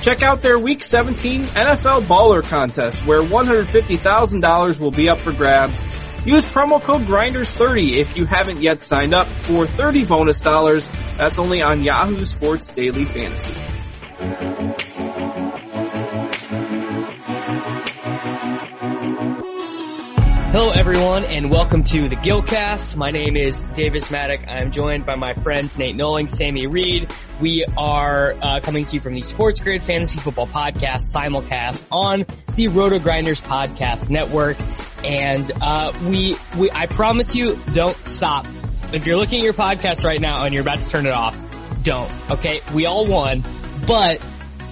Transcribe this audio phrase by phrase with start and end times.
[0.00, 5.84] Check out their Week 17 NFL Baller Contest where $150,000 will be up for grabs.
[6.24, 10.90] Use promo code GRINDERS30 if you haven't yet signed up for 30 bonus dollars.
[11.18, 13.54] That's only on Yahoo Sports Daily Fantasy.
[20.52, 22.96] Hello everyone and welcome to the Gilcast.
[22.96, 24.46] My name is Davis Maddock.
[24.48, 27.10] I'm joined by my friends Nate Noling, Sammy Reed.
[27.40, 32.24] We are uh, coming to you from the Sports Grid Fantasy Football Podcast simulcast on
[32.54, 34.56] the Roto Grinders Podcast Network.
[35.04, 38.46] And uh, we, we, I promise you, don't stop.
[38.92, 41.38] If you're looking at your podcast right now and you're about to turn it off,
[41.82, 42.10] don't.
[42.30, 43.42] Okay, we all won,
[43.86, 44.24] but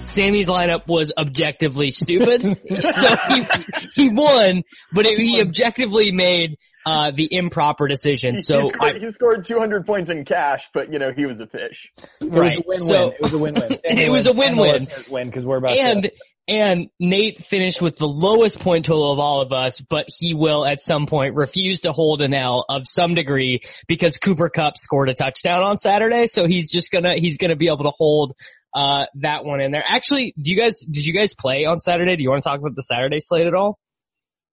[0.05, 2.41] Sammy's lineup was objectively stupid.
[2.41, 3.45] so he,
[3.93, 8.37] he won, but it, he objectively made uh, the improper decision.
[8.37, 11.39] So he scored, I, he scored 200 points in cash, but you know he was
[11.39, 11.91] a fish.
[12.21, 12.59] Right.
[12.59, 13.01] It was a win-win.
[13.01, 13.77] So, it was a win-win.
[13.83, 14.87] it was a win-win.
[15.09, 16.11] Win because we're about and to.
[16.47, 20.63] and Nate finished with the lowest point total of all of us, but he will
[20.63, 25.09] at some point refuse to hold an L of some degree because Cooper Kupp scored
[25.09, 28.33] a touchdown on Saturday, so he's just gonna he's gonna be able to hold
[28.75, 29.83] uh, that one in there.
[29.87, 32.17] Actually, do you guys, did you guys play on Saturday?
[32.17, 33.79] Do you want to talk about the Saturday slate at all?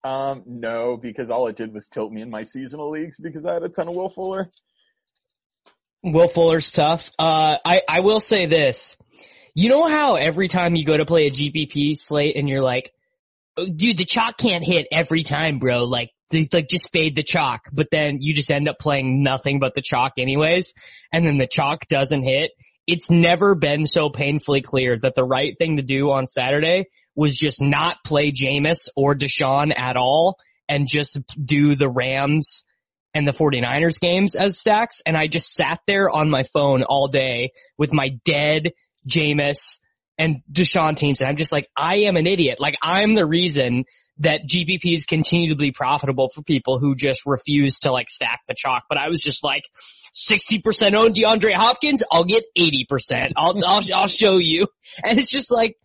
[0.05, 3.55] Um, no, because all it did was tilt me in my seasonal leagues because I
[3.55, 4.49] had a ton of Will Fuller.
[6.05, 7.11] Will Fuller's tough.
[7.19, 8.97] Uh, I, I will say this.
[9.55, 12.93] You know how every time you go to play a GPP slate and you're like,
[13.57, 15.85] oh, dude, the chalk can't hit every time, bro.
[15.85, 19.75] Like, like just fade the chalk, but then you just end up playing nothing but
[19.75, 20.73] the chalk anyways,
[21.13, 22.53] and then the chalk doesn't hit
[22.87, 27.37] it's never been so painfully clear that the right thing to do on Saturday was
[27.37, 30.39] just not play Jameis or Deshaun at all
[30.69, 32.65] and just do the Rams
[33.15, 35.03] and the 49ers games as stacks.
[35.05, 38.73] And I just sat there on my phone all day with my dead
[39.07, 39.79] Jameis
[40.19, 41.21] and Deshaun teams.
[41.21, 42.59] And I'm just like, I am an idiot.
[42.59, 43.85] Like I'm the reason
[44.19, 48.55] that GPPs continue to be profitable for people who just refuse to like stack the
[48.57, 48.85] chalk.
[48.89, 49.65] But I was just like,
[50.15, 53.33] 60% own DeAndre Hopkins, I'll get 80%.
[53.37, 54.67] I'll, I'll, I'll show you.
[55.03, 55.77] And it's just like,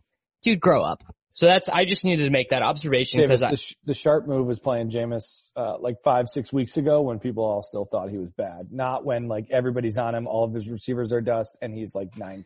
[0.43, 1.01] dude, grow up.
[1.31, 4.47] So that's, I just needed to make that observation because the, sh- the sharp move
[4.47, 8.17] was playing Jameis, uh, like five, six weeks ago when people all still thought he
[8.17, 8.71] was bad.
[8.71, 12.09] Not when like everybody's on him, all of his receivers are dust and he's like
[12.15, 12.45] 9k.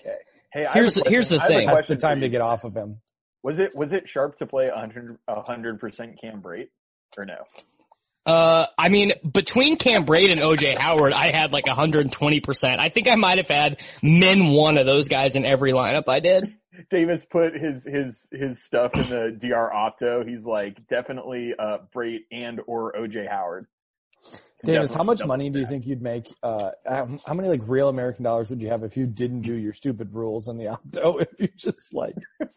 [0.51, 1.67] Hey, here's, here's the thing.
[1.67, 2.97] That's the time to get off of him.
[3.43, 6.67] Was it, was it sharp to play 100, 100% Cam Brate
[7.17, 7.45] or no?
[8.25, 12.79] Uh, I mean, between Cam Brate and OJ Howard, I had like 120%.
[12.79, 16.19] I think I might have had min one of those guys in every lineup I
[16.19, 16.53] did.
[16.89, 20.27] Davis put his his his stuff in the DR Opto.
[20.27, 23.65] He's like definitely uh Brate and or OJ Howard.
[24.63, 26.31] Davis, how much money do you think you'd make?
[26.43, 29.53] Uh, how how many like real American dollars would you have if you didn't do
[29.55, 31.19] your stupid rules on the opto?
[31.31, 32.13] If you just like,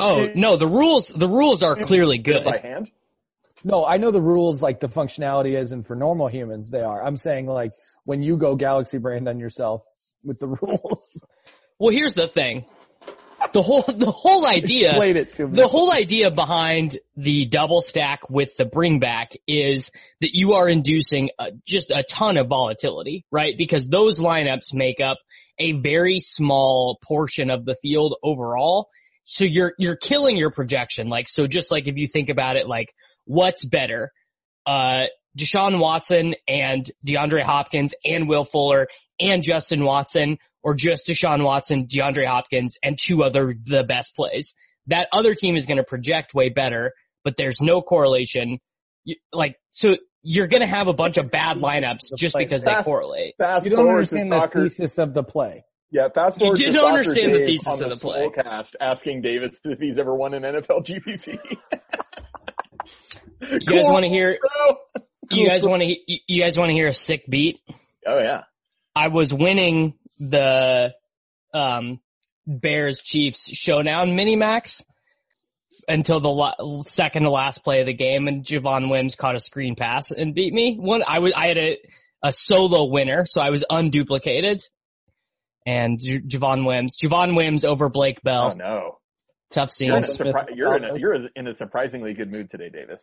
[0.00, 2.44] Oh, you- no, the rules, the rules are clearly good.
[2.44, 2.90] by hand.
[3.66, 7.04] No, I know the rules, like the functionality is, and for normal humans they are.
[7.04, 7.72] I'm saying like
[8.04, 9.82] when you go Galaxy brand on yourself
[10.24, 11.20] with the rules,
[11.80, 12.64] Well, here's the thing.
[13.52, 15.56] The whole, the whole idea, explain it to me.
[15.56, 19.90] the whole idea behind the double stack with the bring back is
[20.20, 23.54] that you are inducing uh just a ton of volatility, right?
[23.58, 25.18] Because those lineups make up
[25.58, 28.90] a very small portion of the field overall.
[29.24, 31.08] So you're, you're killing your projection.
[31.08, 32.94] Like, so just like if you think about it, like
[33.26, 34.12] what's better,
[34.66, 35.04] uh,
[35.38, 38.88] Deshaun Watson and DeAndre Hopkins and Will Fuller
[39.20, 44.54] and Justin Watson or just Deshaun Watson, DeAndre Hopkins and two other the best plays.
[44.88, 46.92] That other team is going to project way better,
[47.22, 48.58] but there's no correlation.
[49.04, 52.62] You, like, so you're going to have a bunch of bad lineups just Like, because
[52.62, 53.34] they correlate.
[53.38, 54.62] Fast you don't understand the soccer.
[54.64, 55.64] thesis of the play.
[55.92, 58.28] Yeah, fast forward You to don't understand the thesis on of the play.
[58.28, 61.38] Swolecast asking Davis if he's ever won an NFL GPP.
[63.40, 64.38] You guys want to hear?
[65.30, 65.96] You guys want to?
[66.26, 67.60] You guys want to hear a sick beat?
[68.06, 68.42] Oh yeah.
[68.94, 70.94] I was winning the
[71.52, 72.00] um
[72.46, 74.84] Bears Chiefs showdown mini max
[75.88, 79.40] until the la- second to last play of the game, and Javon Wims caught a
[79.40, 80.76] screen pass and beat me.
[80.78, 81.78] One, I was I had a
[82.22, 84.62] a solo winner, so I was unduplicated.
[85.66, 88.52] And J- Javon Wims, Javon Wims over Blake Bell.
[88.52, 88.98] Oh no.
[89.50, 92.68] Tough You're in, a surpri- you're, in a, you're in a surprisingly good mood today,
[92.68, 93.00] Davis.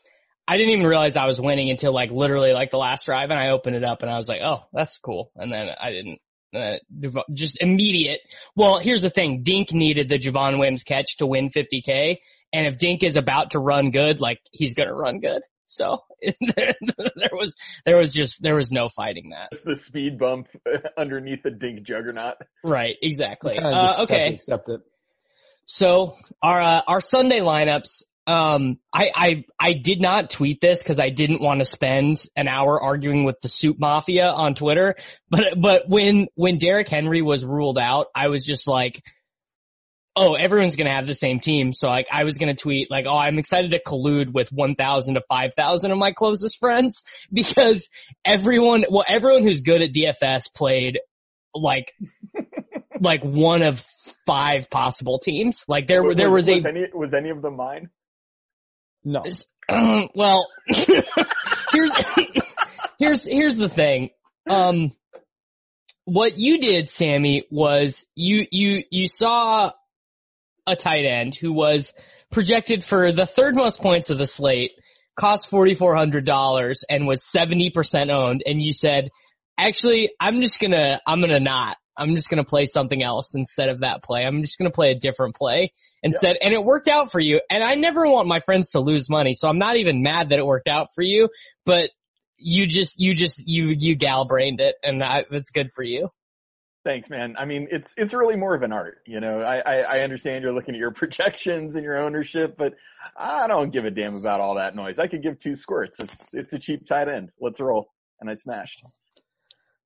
[0.48, 3.40] I didn't even realize I was winning until like literally like the last drive, and
[3.40, 5.32] I opened it up and I was like, oh, that's cool.
[5.36, 6.20] And then I didn't.
[6.54, 8.20] Uh, dev- just immediate.
[8.56, 9.42] Well, here's the thing.
[9.42, 12.18] Dink needed the Javon Wims catch to win 50k,
[12.52, 15.42] and if Dink is about to run good, like he's gonna run good.
[15.66, 16.76] So there
[17.32, 17.56] was
[17.86, 19.58] there was just there was no fighting that.
[19.66, 20.48] The speed bump
[20.98, 22.36] underneath the dink juggernaut.
[22.64, 23.58] Right, exactly.
[23.58, 24.82] Uh, okay, accept it.
[25.66, 28.04] So our uh, our Sunday lineups.
[28.26, 32.48] Um, I I I did not tweet this because I didn't want to spend an
[32.48, 34.96] hour arguing with the Soup Mafia on Twitter.
[35.30, 39.02] But but when when Derrick Henry was ruled out, I was just like,
[40.16, 41.74] oh, everyone's gonna have the same team.
[41.74, 45.22] So like I was gonna tweet like, oh, I'm excited to collude with 1,000 to
[45.28, 47.90] 5,000 of my closest friends because
[48.26, 51.00] everyone, well, everyone who's good at DFS played
[51.56, 51.94] like
[53.04, 53.86] like one of
[54.26, 55.64] five possible teams.
[55.68, 57.90] Like there were there was, a any was any of them mine?
[59.04, 59.24] No.
[60.16, 61.92] well, here's
[63.00, 64.10] here's here's the thing.
[64.50, 64.94] Um,
[66.06, 69.72] what you did, Sammy, was you you you saw
[70.66, 71.94] a tight end who was
[72.32, 74.72] projected for the third most points of the slate,
[75.20, 79.10] cost forty four hundred dollars, and was seventy percent owned, and you said,
[79.58, 81.78] actually, I'm just gonna I'm gonna not.
[81.98, 84.26] I'm just gonna play something else instead of that play.
[84.26, 87.42] I'm just gonna play a different play instead, and it worked out for you.
[87.50, 90.40] And I never want my friends to lose money, so I'm not even mad that
[90.40, 91.30] it worked out for you.
[91.66, 91.92] But
[92.38, 96.10] you just, you just, you you gal brained it, and I, that's good for you.
[96.84, 97.36] Thanks, man.
[97.40, 99.40] I mean, it's it's really more of an art, you know.
[99.40, 102.74] I, I I understand you're looking at your projections and your ownership, but
[103.18, 104.96] I don't give a damn about all that noise.
[105.00, 106.00] I could give two squirts.
[106.00, 107.30] It's it's a cheap tight end.
[107.40, 107.88] Let's roll,
[108.20, 108.82] and I smashed.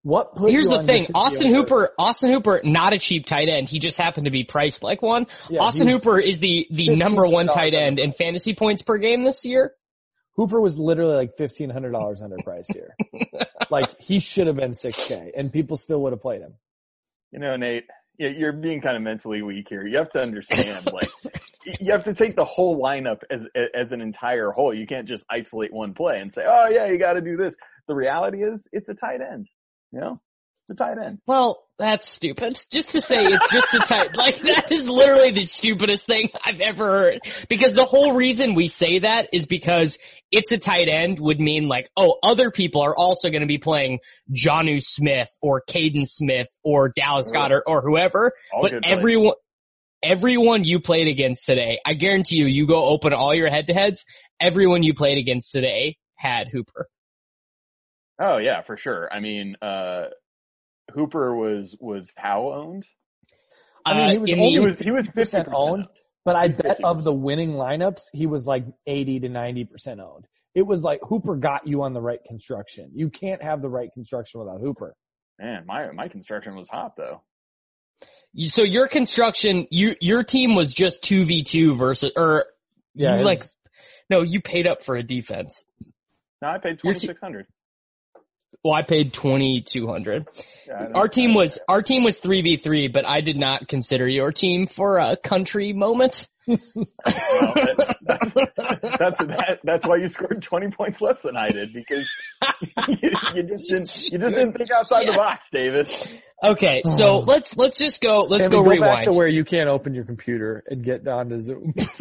[0.07, 3.49] What put Here's you the on thing, Austin Hooper, Austin Hooper, not a cheap tight
[3.49, 3.67] end.
[3.67, 5.27] He just happened to be priced like one.
[5.49, 9.25] Yeah, Austin Hooper is the the number one tight end in fantasy points per game
[9.25, 9.73] this year.
[10.37, 12.95] Hooper was literally like fifteen hundred dollars underpriced here.
[13.69, 16.53] like he should have been six K, and people still would have played him.
[17.33, 17.83] You know, Nate,
[18.17, 19.85] you're being kind of mentally weak here.
[19.85, 21.09] You have to understand, like,
[21.81, 23.41] you have to take the whole lineup as
[23.75, 24.73] as an entire whole.
[24.73, 27.53] You can't just isolate one play and say, "Oh yeah, you got to do this."
[27.89, 29.49] The reality is, it's a tight end.
[29.91, 30.21] You know,
[30.69, 31.19] it's a tight end.
[31.25, 32.59] Well, that's stupid.
[32.71, 36.59] Just to say it's just a tight, like that is literally the stupidest thing I've
[36.59, 37.19] ever heard.
[37.47, 39.97] Because the whole reason we say that is because
[40.31, 43.59] it's a tight end would mean like, oh, other people are also going to be
[43.59, 43.99] playing
[44.33, 48.33] Jonnu Smith or Kaden Smith or Dallas Goedert or whoever.
[48.51, 49.35] All but everyone,
[50.03, 53.73] everyone you played against today, I guarantee you, you go open all your head to
[53.73, 54.03] heads,
[54.41, 56.89] everyone you played against today had Hooper.
[58.19, 59.09] Oh yeah, for sure.
[59.11, 60.05] I mean, uh,
[60.93, 62.85] Hooper was was how owned?
[63.85, 65.87] I mean, he Uh, was in only He was he was fifty percent owned, owned.
[66.25, 66.83] but I bet 50%.
[66.83, 70.25] of the winning lineups, he was like eighty to ninety percent owned.
[70.55, 72.89] it was like Hooper got you on the right construction.
[72.95, 74.95] You can't have the right construction without Hooper.
[75.39, 77.21] Man, my my construction was hot though.
[78.33, 82.45] You- So your construction, you your team was just two v two versus, or
[82.95, 83.55] Yeah, you like was-
[84.09, 85.63] no, you paid up for a defense.
[86.41, 87.45] No, I paid Your twenty te- six hundred.
[88.63, 90.27] Well, I paid twenty two hundred.
[90.67, 94.07] Yeah, Our team was our team was three v three, but I did not consider
[94.07, 96.27] your team for a country moment.
[96.47, 96.57] that's
[98.05, 102.09] that's that, that's why you scored twenty points less than I did because
[102.87, 106.07] you, you just didn't you just didn't think outside the box, Davis.
[106.43, 107.19] Okay, so oh.
[107.19, 108.21] let's let's just go.
[108.29, 109.03] Let's Sammy, go back rewind.
[109.05, 111.73] to where you can't open your computer and get onto Zoom.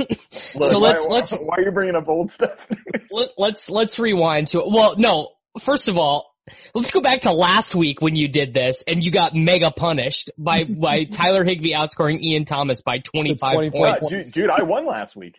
[0.55, 2.53] Look, So why- let's- why, let's- why are you bringing up old stuff?
[3.11, 5.31] Let, let's let's rewind to well, no.
[5.61, 6.36] First of all,
[6.75, 10.31] let's go back to last week when you did this and you got mega punished
[10.39, 14.09] by by Tyler Higbee outscoring Ian Thomas by twenty five 25 points.
[14.09, 15.37] dude, dude, I won last week.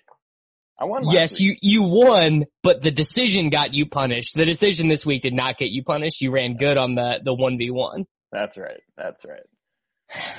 [0.80, 1.60] I won last Yes, week.
[1.62, 4.34] you you won, but the decision got you punished.
[4.36, 6.22] The decision this week did not get you punished.
[6.22, 8.06] You ran good on the the one v one.
[8.32, 8.82] That's right.
[8.98, 9.44] That's right.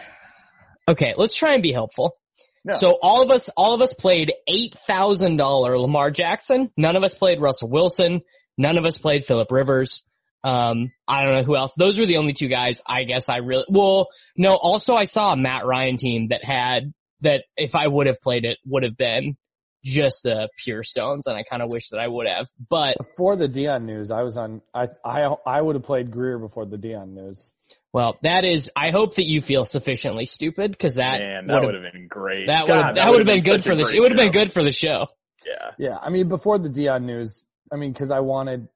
[0.89, 2.17] Okay, let's try and be helpful.
[2.65, 2.73] No.
[2.73, 6.71] So all of us, all of us played eight thousand dollar Lamar Jackson.
[6.79, 8.23] None of us played Russell Wilson.
[8.57, 10.03] None of us played Philip Rivers.
[10.45, 11.73] Um, I don't know who else.
[11.77, 12.81] Those were the only two guys.
[12.87, 14.09] I guess I really well.
[14.37, 16.93] No, also I saw a Matt Ryan team that had
[17.23, 17.43] that.
[17.57, 19.37] If I would have played it, would have been
[19.85, 22.47] just the pure stones, and I kind of wish that I would have.
[22.69, 24.63] But Before the Dion news, I was on.
[24.75, 27.51] I I I would have played Grier before the Dion news.
[27.93, 28.71] well, that is.
[28.77, 31.93] I hope that you feel sufficiently stupid because that Man, that would would have have
[31.93, 32.47] been great.
[32.49, 33.83] that would have that would have been good for the.
[33.83, 35.09] It would have been good for the show.
[35.47, 35.71] Yeah.
[35.79, 38.69] Yeah, I mean before the Dion news, I mean because I wanted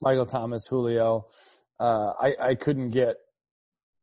[0.00, 1.26] Michael Thomas, Julio.
[1.78, 3.16] Uh, I I couldn't get,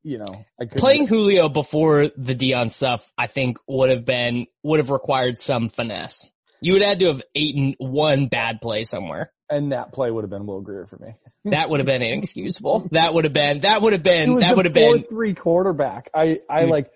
[0.03, 0.25] you know,
[0.59, 4.79] I couldn't Playing get- Julio before the Dion stuff, I think would have been would
[4.79, 6.27] have required some finesse.
[6.61, 9.31] You would have had to have eaten one bad play somewhere.
[9.49, 11.13] and that play would have been Will Grier for me.
[11.45, 12.89] That would have been inexcusable.
[12.91, 14.97] That would have been that would have been He was that would have been.
[15.03, 16.09] four-three quarterback.
[16.13, 16.91] I I like.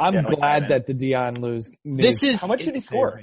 [0.00, 0.68] I'm Yeah, glad that.
[0.70, 1.68] that the Dion lose.
[1.84, 3.20] This is How much did he score?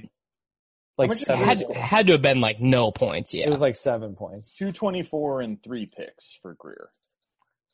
[0.97, 1.43] Like much did he seven.
[1.43, 3.47] had had to have been like no points, yeah.
[3.47, 4.55] It was like seven points.
[4.57, 6.89] 224 and three picks for Grier.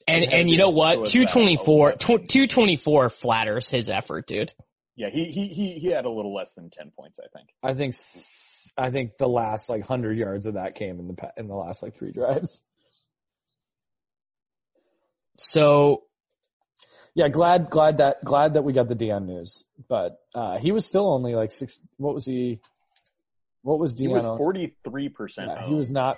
[0.07, 0.93] and it had and you know what?
[0.95, 2.27] split Two back, twenty four, a weapon.
[2.27, 4.53] two twenty four flatters his effort, dude.
[4.95, 7.49] Yeah, he, he, he, he had a little less than 10 points, I think.
[7.61, 11.13] I think s- I think the last like hundred yards of that came in the
[11.13, 12.63] pa- in the last like three drives.
[15.37, 16.03] So
[17.13, 20.85] Yeah, glad glad that glad that we got the Dion news, but uh he was
[20.85, 21.79] still only like six.
[21.97, 22.59] What was he?
[23.67, 24.11] What was Dion?
[24.11, 26.15] He was 43% he was not.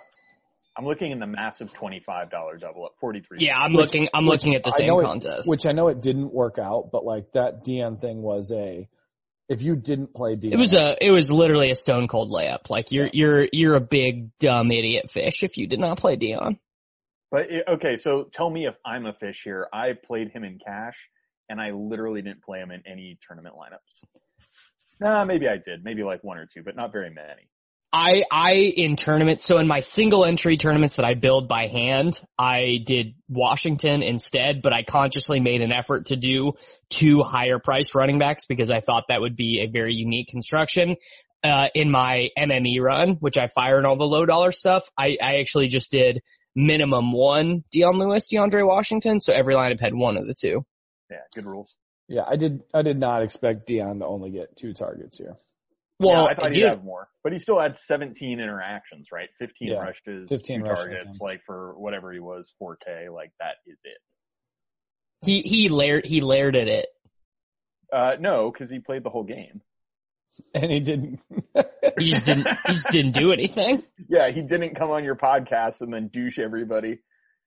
[0.77, 2.29] I'm looking in the massive $25
[2.59, 5.49] double up, 43 yeah, I'm Which- looking I'm looking at the same it- contest.
[5.49, 8.87] Which I know it didn't work out, but like that Dion thing was a.
[9.49, 12.69] If you didn't play Dion, It was a it was literally a stone cold layup.
[12.69, 16.59] Like you're you're you're a big dumb idiot fish if you did not play Dion.
[17.31, 19.67] But it, okay, so tell me if I'm a fish here.
[19.73, 20.95] I played him in cash,
[21.49, 24.18] and I literally didn't play him in any tournament lineups.
[24.99, 27.47] Nah, maybe I did, maybe like one or two, but not very many.
[27.91, 32.21] I I in tournaments so in my single entry tournaments that I build by hand,
[32.37, 36.53] I did Washington instead, but I consciously made an effort to do
[36.91, 40.97] two higher priced running backs because I thought that would be a very unique construction.
[41.41, 45.39] Uh, in my MME run, which I fired all the low dollar stuff, I, I
[45.39, 46.21] actually just did
[46.53, 50.65] minimum one Dion Lewis, DeAndre Washington, so every lineup had one of the two.
[51.09, 51.73] Yeah, good rules.
[52.09, 52.63] Yeah, I did.
[52.73, 55.37] I did not expect Dion to only get two targets here.
[55.99, 59.29] Well, yeah, I thought he'd have more, but he still had 17 interactions, right?
[59.37, 61.19] 15 Yeah, rushes, 15 two rush targets, attempts.
[61.21, 63.97] like for whatever he was, 4K, like that is it.
[65.25, 66.87] he he layered he layered at it.
[67.93, 69.61] Uh, no, because he played the whole game.
[70.53, 71.19] And he didn't.
[71.97, 73.83] He just didn't he just didn't do anything.
[74.07, 76.99] Yeah, he didn't come on your podcast and then douche everybody.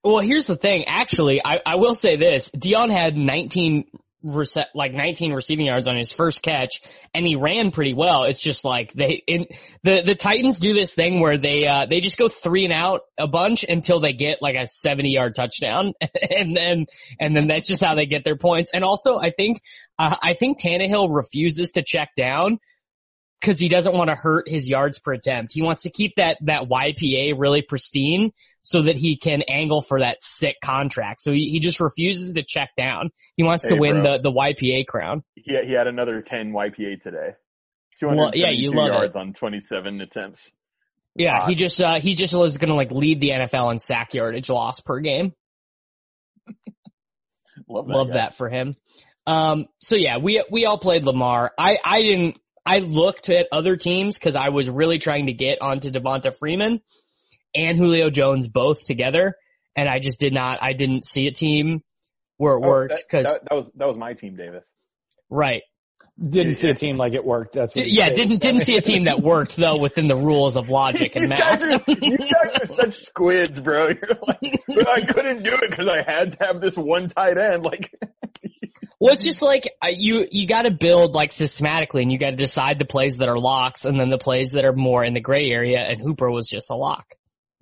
[0.05, 0.85] Well, here's the thing.
[0.87, 3.87] Actually, I, I will say this: Dion had 19
[4.25, 6.81] rece- like 19 receiving yards on his first catch,
[7.15, 8.25] and he ran pretty well.
[8.25, 9.47] It's just like they in
[9.83, 13.03] the the Titans do this thing where they uh they just go three and out
[13.19, 15.93] a bunch until they get like a 70 yard touchdown,
[16.31, 16.87] and then
[17.21, 18.71] and then that's just how they get their points.
[18.73, 19.63] And also, I think
[19.99, 22.59] uh, I think Tannehill refuses to check down
[23.41, 25.53] because he doesn't want to hurt his yards per attempt.
[25.53, 30.01] He wants to keep that that YPA really pristine so that he can angle for
[30.01, 31.21] that sick contract.
[31.21, 33.11] So he, he just refuses to check down.
[33.35, 34.19] He wants to win bro.
[34.19, 35.25] the the YPA crown.
[35.35, 37.31] He, he had another 10 YPA today.
[38.01, 39.17] Well, yeah, you 272 love it.
[39.17, 40.41] on 27 attempts.
[41.15, 41.49] Yeah, Hot.
[41.49, 44.81] he just uh he just was gonna like lead the NFL in sack yardage loss
[44.81, 45.35] per game.
[47.69, 47.93] Love that.
[47.95, 48.15] Love guy.
[48.15, 48.77] that for him.
[49.27, 51.53] Um so yeah, we we all played Lamar.
[51.59, 55.61] I I didn't I looked at other teams because I was really trying to get
[55.61, 56.81] onto Devonta Freeman
[57.55, 59.35] and Julio Jones both together,
[59.77, 60.59] and I just did not.
[60.63, 61.83] I didn't see a team
[62.39, 64.69] where it Oh, worked because that, that was that was my team, Davis.
[65.31, 65.63] right.
[66.21, 67.55] Didn't see a team like it worked.
[67.55, 68.17] That's what yeah, saying.
[68.17, 71.37] didn't didn't see a team that worked though within the rules of logic and you,
[71.37, 71.89] guys math.
[71.89, 73.89] are, you guys are such squids, bro.
[73.89, 77.39] You're like, but I couldn't do it because I had to have this one tight
[77.39, 77.63] end.
[77.63, 77.91] Like,
[79.01, 82.37] Well, it's just like you you got to build like systematically, and you got to
[82.37, 85.21] decide the plays that are locks, and then the plays that are more in the
[85.21, 85.79] gray area.
[85.81, 87.07] And Hooper was just a lock.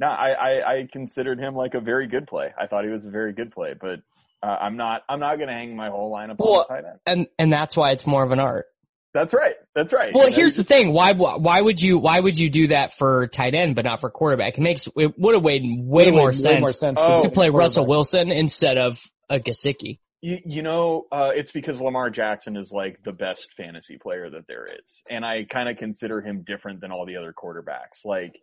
[0.00, 2.48] No, I, I I considered him like a very good play.
[2.58, 4.00] I thought he was a very good play, but
[4.42, 6.98] uh, I'm not I'm not gonna hang my whole lineup Well, on the tight end.
[7.06, 8.64] and and that's why it's more of an art.
[9.12, 9.56] That's right.
[9.74, 10.14] That's right.
[10.14, 12.68] Well, You know, here's you the thing: why why would you why would you do
[12.68, 14.56] that for tight end but not for quarterback?
[14.56, 17.20] It makes it would have made way, Would've more made sense Way more sense Oh.
[17.20, 17.50] to play.
[17.50, 19.98] Russell Wilson instead of a Gesicki.
[20.22, 24.46] You, you know, uh, it's because Lamar Jackson is like the best fantasy player that
[24.46, 25.02] there is.
[25.10, 28.04] And I kind of consider him different than all the other quarterbacks.
[28.04, 28.34] Like,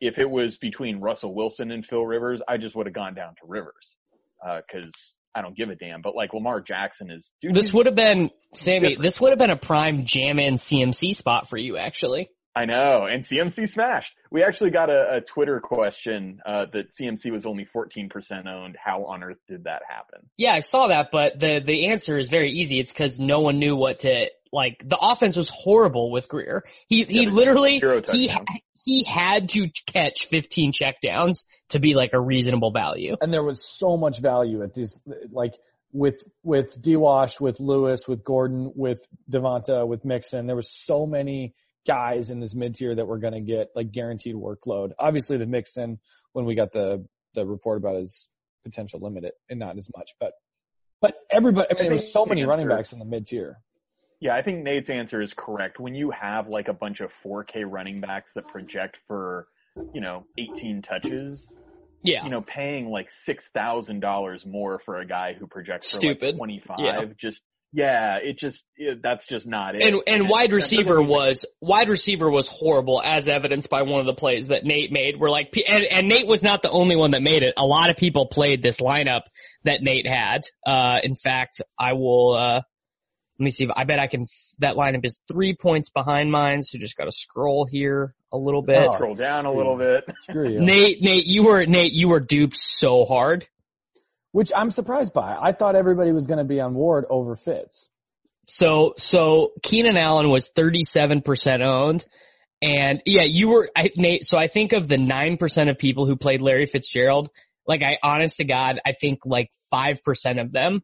[0.00, 3.34] if it was between Russell Wilson and Phil Rivers, I just would have gone down
[3.40, 3.74] to Rivers.
[4.44, 4.90] Uh, cause
[5.34, 6.02] I don't give a damn.
[6.02, 8.80] But like Lamar Jackson is, dude, This would have been Sammy.
[8.80, 9.02] Different.
[9.02, 12.30] This would have been a prime jam in CMC spot for you, actually.
[12.54, 13.06] I know.
[13.06, 14.10] And CMC smashed.
[14.32, 18.10] We actually got a, a Twitter question, uh, that CMC was only 14%
[18.46, 18.76] owned.
[18.82, 20.28] How on earth did that happen?
[20.36, 22.80] Yeah, I saw that, but the the answer is very easy.
[22.80, 24.82] It's because no one knew what to like.
[24.84, 26.64] The offense was horrible with Grier.
[26.88, 27.80] He he Yeah, literally
[28.10, 28.32] he.
[28.84, 33.16] He had to catch 15 checkdowns to be like a reasonable value.
[33.20, 35.54] and there was so much value at these, like
[35.92, 40.46] with with D-Wash, with Lewis, with Gordon, with Devonta, with Mixon.
[40.46, 41.54] There was so many
[41.86, 44.92] guys in this mid tier that were going to get like guaranteed workload.
[44.98, 45.98] Obviously, the Mixon
[46.32, 48.28] when we got the the report about his
[48.64, 50.32] potential limited and not as much, but
[51.00, 51.68] but everybody.
[51.70, 53.58] I mean, there was so many running backs in the mid tier.
[54.20, 55.80] Yeah, I think Nate's answer is correct.
[55.80, 59.46] When you have like a bunch of 4K running backs that project for,
[59.94, 61.46] you know, 18 touches,
[62.02, 62.24] Yeah.
[62.24, 66.22] you know, paying like $6,000 more for a guy who projects for Stupid.
[66.22, 67.00] like 25, Yeah.
[67.18, 67.40] just,
[67.72, 69.86] yeah, it just, it, that's just not it.
[69.86, 74.12] and and wide receiver was wide receiver was horrible as evidenced by one of the
[74.12, 77.22] plays that Nate made where like and, and Nate was not the only one that
[77.22, 77.54] made it.
[77.56, 79.22] A lot of people played this lineup
[79.62, 80.40] that Nate had.
[80.66, 82.62] Uh in fact, I will uh
[83.40, 84.26] let me see if I bet I can
[84.58, 88.60] that lineup is 3 points behind mine, so just got to scroll here a little
[88.60, 88.78] bit.
[88.78, 88.94] Oh.
[88.94, 90.04] scroll down a little bit.
[90.24, 90.60] Screw you.
[90.60, 93.48] Nate Nate you were Nate you were duped so hard.
[94.32, 95.36] Which I'm surprised by.
[95.40, 97.88] I thought everybody was going to be on Ward over Fitz.
[98.46, 102.04] So, so Keenan Allen was 37% owned.
[102.62, 106.14] And yeah, you were, I, Nate, so I think of the 9% of people who
[106.14, 107.30] played Larry Fitzgerald,
[107.66, 110.82] like I, honest to God, I think like 5% of them.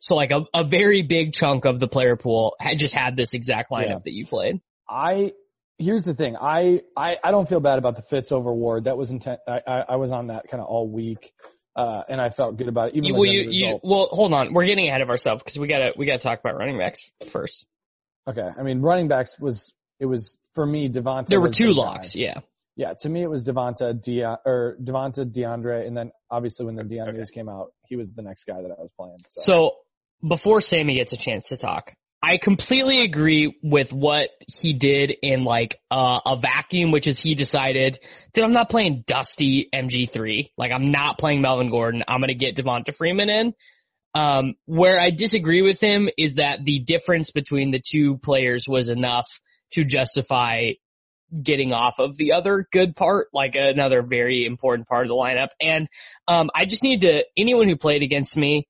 [0.00, 3.32] So like a, a very big chunk of the player pool had just had this
[3.34, 3.98] exact lineup Yeah.
[4.04, 4.60] that you played.
[4.88, 5.32] I
[5.78, 6.36] here's the thing.
[6.36, 8.84] I, I I don't feel bad about the Fitz over Ward.
[8.84, 9.40] That was intent.
[9.46, 11.32] I I, I was on that kind of all week,
[11.76, 12.96] uh, and I felt good about it.
[12.96, 14.52] Even well, you, you, well, hold on.
[14.54, 17.66] We're getting ahead of ourselves because we gotta, we gotta talk about running backs first.
[18.28, 18.48] okay.
[18.58, 21.26] I mean, running backs was it was for me Devonta.
[21.26, 21.80] There were two the guy.
[21.80, 22.14] locks.
[22.16, 22.40] Yeah.
[22.76, 26.84] Yeah, to me it was Devonta De or Devonta DeAndre, and then obviously when the
[26.84, 27.40] DeAndre's Okay.
[27.40, 29.18] came out, he was the next guy that I was playing.
[29.28, 29.72] So, So
[30.26, 35.44] before Sammy gets a chance to talk, I completely agree with what he did in
[35.44, 37.98] like uh, a vacuum, which is he decided
[38.34, 40.50] that I'm not playing Dusty MG3.
[40.56, 42.02] Like I'm not playing Melvin Gordon.
[42.08, 43.54] I'm going to get Devonta Freeman in.
[44.14, 48.88] Um, where I disagree with him is that the difference between the two players was
[48.88, 49.28] enough
[49.72, 50.70] to justify
[51.42, 55.48] getting off of the other good part, like another very important part of the lineup.
[55.60, 55.88] And
[56.26, 58.66] um, I just need to anyone who played against me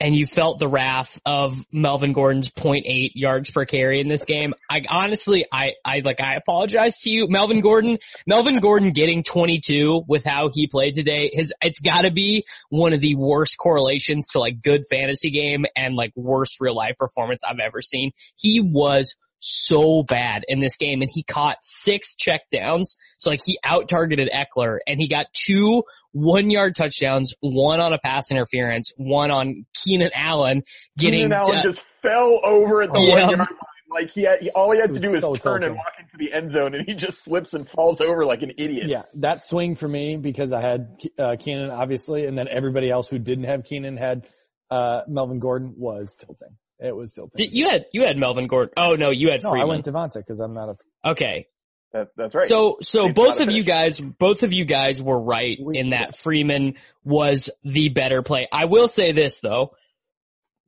[0.00, 4.54] and you felt the wrath of Melvin Gordon's 0.8 yards per carry in this game.
[4.70, 7.98] I honestly, I, I like, I apologize to you, Melvin Gordon.
[8.26, 11.30] Melvin Gordon getting 22 with how he played today.
[11.32, 15.94] His, it's gotta be one of the worst correlations to like good fantasy game and
[15.94, 18.12] like worst real life performance I've ever seen.
[18.36, 22.96] He was so bad in this game and he caught six checkdowns.
[23.18, 27.92] So like he out targeted Ekeler and he got two one yard touchdowns, one on
[27.92, 30.62] a pass interference, one on Keenan Allen
[30.98, 33.12] getting Keenan Allen d- just fell over at the Yeah.
[33.12, 33.48] one yard line.
[33.88, 36.16] Like he, had, he all he had to do is so turn and walk into
[36.18, 38.88] the end zone, and he just slips and falls over like an idiot.
[38.88, 43.08] yeah, that swing for me because I had uh, Keenan obviously, and then everybody else
[43.08, 44.26] who didn't have Keenan had
[44.72, 46.56] uh, Melvin Gordon was tilting.
[46.78, 47.38] It was tilting.
[47.46, 48.74] Did- you had you had Melvin Gordon.
[48.76, 49.42] Oh no, you had Freeman.
[49.42, 49.68] no, I Freeman.
[49.68, 51.10] went Devonta because I'm not a.
[51.10, 51.46] okay,
[51.92, 52.48] That, that's right.
[52.48, 55.90] so so Same both of you guys, both of you guys were right We- in
[55.90, 58.46] that Freeman was the better play.
[58.52, 59.74] I will say this though,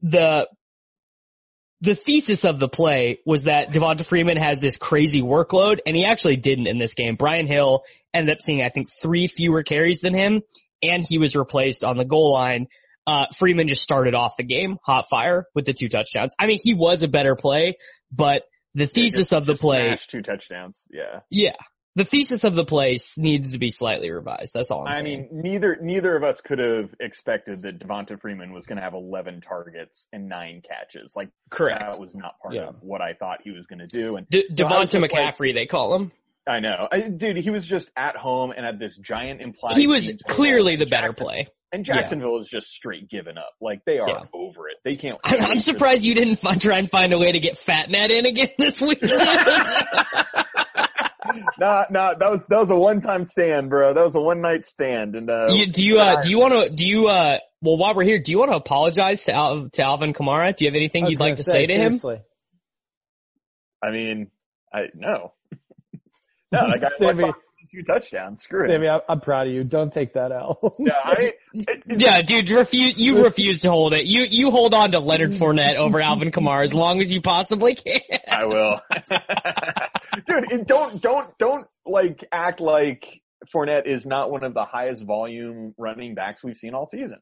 [0.03, 0.49] the
[1.81, 6.05] the thesis of the play was that Devonta Freeman has this crazy workload, and he
[6.07, 7.15] actually didn't in this game.
[7.15, 10.43] Brian Hill ended up seeing, I think, three fewer carries than him,
[10.83, 12.67] and he was replaced on the goal line.
[13.09, 16.35] Uh, Freeman just started off the game hot fire with the two touchdowns.
[16.39, 17.79] I mean, he was a better play,
[18.13, 18.43] but
[18.75, 20.77] the thesis just- of the play, two touchdowns.
[20.91, 21.21] Yeah.
[21.31, 21.55] yeah,
[21.97, 24.53] the thesis of the place needs to be slightly revised.
[24.53, 25.05] That's all I'm saying.
[25.07, 25.29] I saying.
[25.33, 28.93] mean, neither neither of us could have expected that Devonta Freeman was going to have
[28.95, 31.11] 11 targets and nine catches.
[31.17, 31.81] Like correct.
[31.81, 32.69] that was not part Yeah.
[32.69, 34.17] of what I thought he was going to do.
[34.17, 36.13] And D- So I Devonta just like- McCaffrey, they call him.
[36.49, 39.77] I know, I, dude, he was just at home and had this giant implied.
[39.77, 41.49] He was clearly the better play.
[41.71, 43.51] And Jacksonville is just straight giving up.
[43.61, 44.25] Like they are Yeah.
[44.33, 44.77] over it.
[44.85, 45.19] They can't.
[45.23, 48.09] I'm, I'm surprised you didn't find, try and find a way to get Fat Fatnet
[48.09, 49.03] in again this week.
[51.59, 53.93] nah, nah, that was that was a one time stand, bro.
[53.93, 56.55] That was a one night stand, and uh, you, do you uh, do you want
[56.55, 59.69] to do you uh well while we're here do you want to apologize to Al,
[59.71, 60.57] to Alvin Kamara?
[60.57, 62.01] Do you have anything you'd like gonna to say, to him?
[63.83, 64.31] I mean,
[64.73, 65.35] I no,
[66.53, 67.35] no, that guy Sammy- like
[67.71, 68.43] two touchdowns.
[68.43, 68.69] Screw it.
[68.71, 69.65] Sammy, I- I'm proud of you.
[69.65, 70.59] Don't take that out.
[70.79, 71.39] Yeah, I, it,
[71.87, 74.07] it- Yeah, dude, refuse you refuse to hold it.
[74.07, 75.39] You you hold on to Leonard mm.
[75.39, 78.01] Fournette over Alvin Kamara as long as you possibly can.
[78.31, 78.81] I will.
[80.27, 83.05] Dude, it, don't don't don't like act like
[83.55, 87.19] Fournette is not one of the highest volume running backs we've seen all season.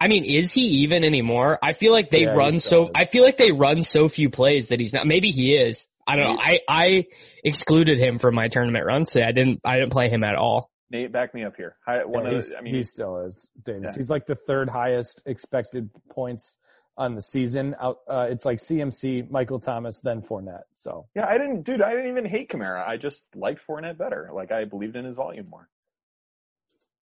[0.00, 1.58] I mean, is he even anymore?
[1.62, 2.90] I feel like they Yeah, run so.
[2.94, 5.06] I feel like they run so few plays that he's not.
[5.06, 5.86] Maybe he is.
[6.06, 6.40] I don't know.
[6.40, 7.04] I I
[7.44, 9.26] excluded him from my tournament runs today.
[9.26, 10.70] I didn't I didn't play him at all.
[10.90, 11.76] Nate, back me up here.
[11.84, 13.90] Hi, one Yeah, of he's- the, I mean, he still is, Davis.
[13.90, 13.94] Yeah.
[13.96, 16.56] He's like the third highest expected points
[16.96, 17.74] on the season.
[17.80, 20.62] Out, uh, it's like CMC, Michael Thomas, then Fournette.
[20.76, 22.86] So yeah, I didn't, dude, I didn't even hate Kamara.
[22.86, 24.30] I just liked Fournette better.
[24.32, 25.68] Like I believed in his volume more.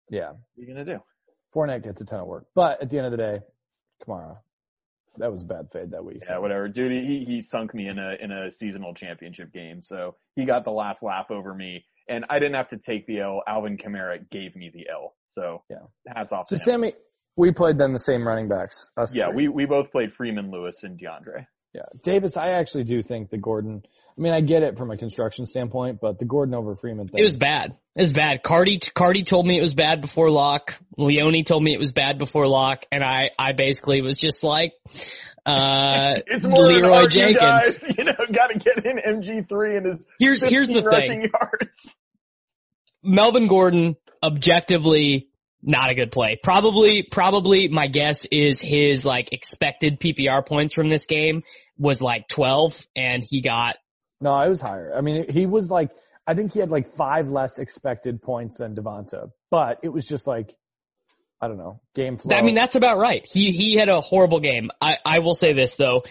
[0.08, 0.98] yeah, What are you gonna do?
[1.54, 3.38] Fournette gets a ton of work, but at the end of the day,
[4.06, 4.38] Kamara,
[5.18, 6.22] that was a bad fade that week.
[6.28, 6.92] Yeah, whatever, dude.
[6.92, 10.70] He he sunk me in a in a seasonal championship game, so he got the
[10.70, 13.42] last laugh over me, and I didn't have to take the L.
[13.46, 15.14] Alvin Kamara gave me the L.
[15.32, 15.78] So Yeah.
[16.06, 16.48] hats off.
[16.48, 16.56] So.
[16.56, 16.92] Sammy,
[17.36, 18.76] we played then the same running backs.
[18.96, 19.48] Us Yeah, three.
[19.48, 21.46] we we both played Freeman, Lewis, and DeAndre.
[21.72, 21.82] yeah.
[22.02, 23.82] Davis, I actually do think the Gordon.
[24.16, 27.20] I mean, I get it from a construction standpoint, but the Gordon over Freeman thing.
[27.20, 27.76] It was bad.
[27.96, 28.42] It was bad.
[28.44, 30.74] Cardi Cardi told me it was bad before lock.
[30.96, 34.72] Leone told me it was bad before lock, and I I basically was just like,
[35.44, 37.38] uh, It's more Leeroy Jenkins.
[37.38, 37.82] guys.
[37.98, 41.22] You know, got to get in MG three and his Here's here's the thing.
[41.32, 41.94] yards.
[43.02, 45.28] Melvin Gordon, objectively,
[45.62, 46.38] not a good play.
[46.42, 51.42] Probably, probably my guess is his like expected PPR points from this game
[51.78, 53.76] was like 12 and he got,
[54.20, 54.94] No, it was higher.
[54.96, 55.90] I mean, he was like,
[56.26, 60.26] I think he had like five less expected points than Devonta, but it was just
[60.26, 60.54] like,
[61.40, 62.36] I don't know, game flow.
[62.36, 63.26] I mean, that's about right.
[63.30, 64.70] He, he had a horrible game.
[64.80, 66.04] I, I will say this though.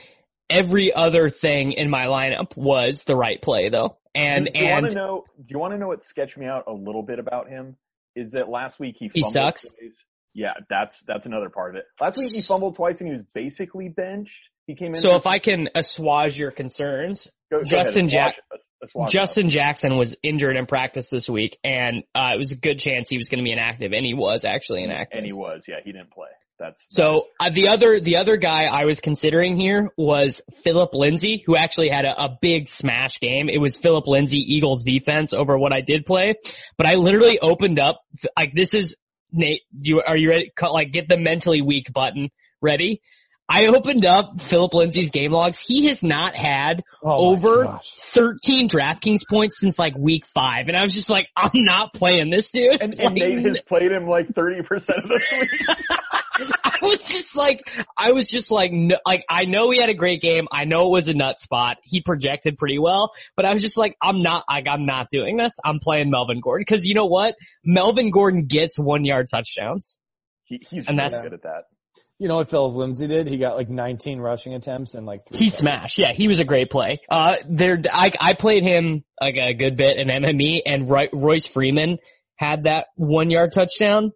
[0.50, 3.98] Every other thing in my lineup was the right play though.
[4.14, 5.24] And, do, do you want and to know?
[5.38, 7.78] Do you want to know what sketched me out a little bit about him?
[8.16, 9.64] Is that last week he He sucks?
[9.64, 9.96] Twice.
[10.36, 11.86] Yeah, that's that's another part of it.
[12.00, 14.50] Last week he fumbled twice and he was basically benched.
[14.68, 15.02] He came in.
[15.02, 18.36] so if I can assuage your concerns, go, go Justin Jack-
[19.10, 23.10] Justin Jackson was injured in practice this week, and uh, it was a good chance
[23.10, 25.18] he was going to be inactive, and he was actually inactive.
[25.18, 25.64] and he was.
[25.68, 26.28] Yeah, he didn't play.
[26.60, 31.44] That's so uh, the other the other guy I was considering here was Philip Lindsay,
[31.46, 33.50] who actually had a, a big smash game.
[33.50, 36.36] It was Philip Lindsay Eagles defense over what I did play,
[36.78, 38.02] but I literally opened up
[38.38, 38.96] like this is
[39.32, 39.62] Nate.
[39.78, 40.52] Do you are you ready?
[40.62, 42.30] Like get the mentally weak button
[42.62, 43.02] ready.
[43.50, 45.60] I opened up Philip Lindsay's game logs.
[45.60, 47.90] He has not had Oh over gosh.
[47.94, 50.70] 13 DraftKings points since like week five.
[50.70, 52.82] And I was just like, I'm not playing this dude.
[52.82, 55.16] and, Like, Nate has played him like thirty percent of the
[56.40, 56.50] week.
[56.64, 57.62] I was just like,
[57.98, 60.48] I was just like, no, like, I know he had a great game.
[60.52, 61.78] I know it was a nut spot.
[61.84, 65.38] He projected pretty well, but I was just like, I'm not, like, I'm not doing
[65.38, 65.60] this.
[65.64, 66.66] I'm playing Melvin Gordon.
[66.66, 67.36] Cause you know what?
[67.64, 69.96] Melvin Gordon gets one yard touchdowns.
[70.46, 71.64] He, he's And really that's- good at that.
[72.24, 73.28] You know what Philip Lindsay did?
[73.28, 75.98] He got like 19 rushing attempts and like three He smashed.
[75.98, 77.02] Yeah, he was a great play.
[77.10, 81.46] Uh, there, I, I played him like a good bit in MME and Roy, Royce
[81.46, 81.98] Freeman
[82.38, 84.14] had that one yard touchdown.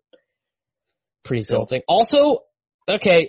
[1.25, 1.81] Pretty tilting.
[1.85, 2.43] Also,
[2.87, 3.27] okay,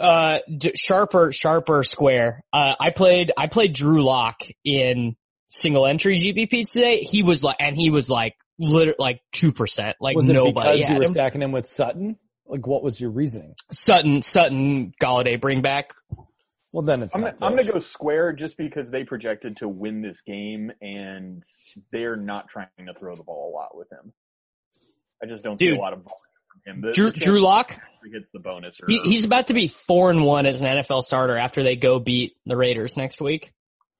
[0.00, 0.38] uh,
[0.76, 2.44] sharper, sharper square.
[2.52, 5.16] Uh, I played, I played Drew Lock in
[5.48, 7.00] single entry GPP today.
[7.00, 9.94] He was like, and he was like, liter like 2%.
[10.00, 11.12] Like Was it nobody because you were him.
[11.14, 12.16] stacking him with Sutton?
[12.50, 13.54] Like, what was your reasoning?
[13.70, 15.94] Sutton, Sutton, Golladay bring back.
[16.72, 17.38] Well, then it's I'm, not.
[17.38, 21.42] gonna- I'm gonna go square just because they projected to win this game and
[21.92, 24.12] they're not trying to throw the ball a lot with him.
[25.22, 26.16] I just don't see a lot of volume
[26.64, 26.80] from him.
[26.82, 27.80] The, Drew, the Drew Lock, chance
[28.12, 28.76] gets the bonus.
[28.80, 31.76] Or, he, he's about to be four and one as an NFL starter after they
[31.76, 33.52] go beat the Raiders next week.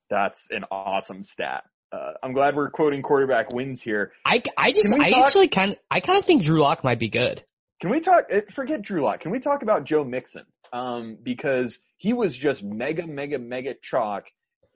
[0.09, 1.65] That's an awesome stat.
[1.93, 4.13] Uh, I'm glad we're quoting quarterback wins here.
[4.25, 7.09] I, I just, I talk- actually kind, I kind of think Drew Lock might be
[7.09, 7.43] good.
[7.81, 8.25] Can we talk?
[8.31, 9.21] eh, Forget Drew Lock.
[9.21, 10.45] Can we talk about Joe Mixon?
[10.73, 14.25] Um, because he was just mega, mega, mega chalk.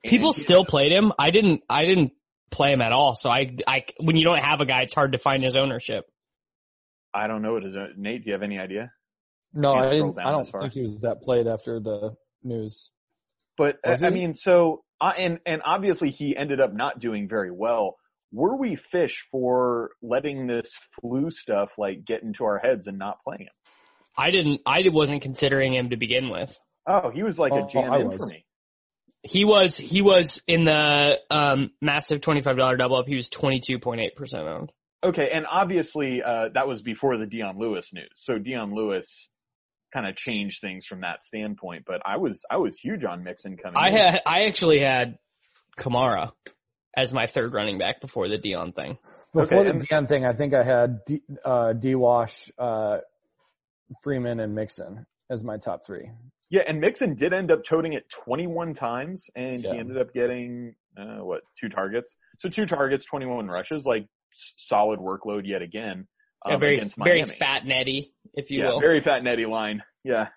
[0.04, 1.12] People he- still played him.
[1.18, 2.12] I didn't, I didn't
[2.50, 3.14] play him at all.
[3.14, 6.04] So I, I, when you don't have a guy, it's hard to find his ownership.
[7.12, 7.74] I don't know what his.
[7.96, 8.90] Nate, do you have any idea?
[9.52, 10.18] No, Can't I didn't.
[10.18, 12.90] I don't think he was that played after the news.
[13.56, 14.14] But uh, Was I he?
[14.14, 17.96] mean, so uh, and and obviously he ended up not doing very well.
[18.34, 20.70] Were we fish for letting this
[21.00, 23.48] flu stuff like get into our heads and not playing him?
[24.18, 26.56] I didn't, I wasn't considering him to begin with.
[26.88, 28.44] Oh, he was like Oh, a jam I in for me.
[29.22, 33.06] He was, he was in the, um, massive $25 double up.
[33.06, 34.72] He was 22.8% owned.
[35.04, 38.10] Okay, and obviously uh, that was before the Dion Lewis news.
[38.22, 39.06] So Dion Lewis
[39.92, 41.84] kind of changed things from that standpoint.
[41.86, 43.76] But I was I was huge on Mixon coming.
[43.76, 43.96] I in.
[43.96, 45.18] had, I actually had
[45.78, 46.32] Kamara
[46.96, 48.98] as my third running back before the Dion thing.
[49.32, 52.98] Before Okay, the Dion thing, I think I had D, uh, D-Wash, uh,
[54.02, 56.10] Freeman, and Mixon as my top three.
[56.50, 59.72] Yeah, and Mixon did end up toting it 21 times, and Yeah.
[59.72, 62.14] he ended up getting uh, what two targets?
[62.38, 64.06] So two targets, 21 rushes, like
[64.58, 66.06] solid workload yet again.
[66.46, 68.80] a um, very, very fat netty, if you yeah, will.
[68.80, 69.82] very fat netty line.
[70.04, 70.28] Yeah,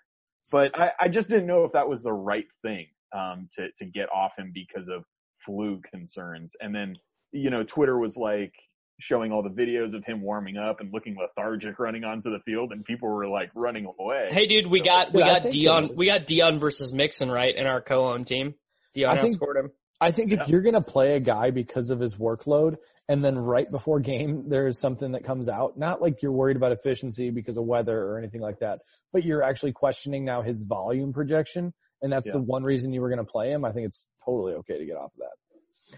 [0.52, 3.86] but I, I just didn't know if that was the right thing um, to to
[3.86, 5.04] get off him because of
[5.48, 6.52] flu concerns.
[6.62, 6.98] And then
[7.32, 8.54] you know, Twitter was like
[9.00, 12.72] showing all the videos of him warming up and looking lethargic running onto the field,
[12.72, 14.28] and people were like running away.
[14.32, 17.56] Hey, dude, we So- got we got Dion was- we got Dion versus Mixon right
[17.56, 18.54] in our co-own team.
[18.94, 19.72] Dion I think- outscored him.
[20.00, 20.46] I think if Yeah.
[20.50, 22.78] you're gonna play a guy because of his workload,
[23.10, 26.56] and then right before game there is something that comes out, not like you're worried
[26.56, 28.80] about efficiency because of weather or anything like that,
[29.12, 32.34] but you're actually questioning now his volume projection, and that's Yeah.
[32.34, 33.66] the one reason you were gonna play him.
[33.66, 35.32] I think it's totally okay to get off of that.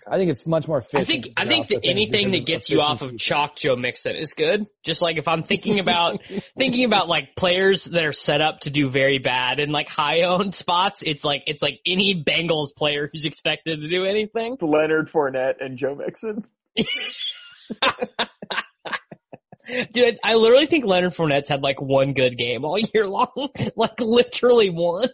[0.08, 3.02] I think it's much more I think I think that anything that gets you off
[3.02, 3.18] of efficiency.
[3.26, 4.68] chalk Joe Mixon is good.
[4.86, 6.22] Just like if I'm thinking about
[6.56, 10.22] thinking about like players that are set up to do very bad and like high
[10.22, 14.58] owned spots, it's like it's like any Bengals player who's expected to do anything.
[14.62, 16.46] Leonard Fournette and Joe Mixon.
[19.92, 23.50] Dude, I literally think Leonard Fournette's had like one good game all year long.
[23.76, 25.10] like literally one.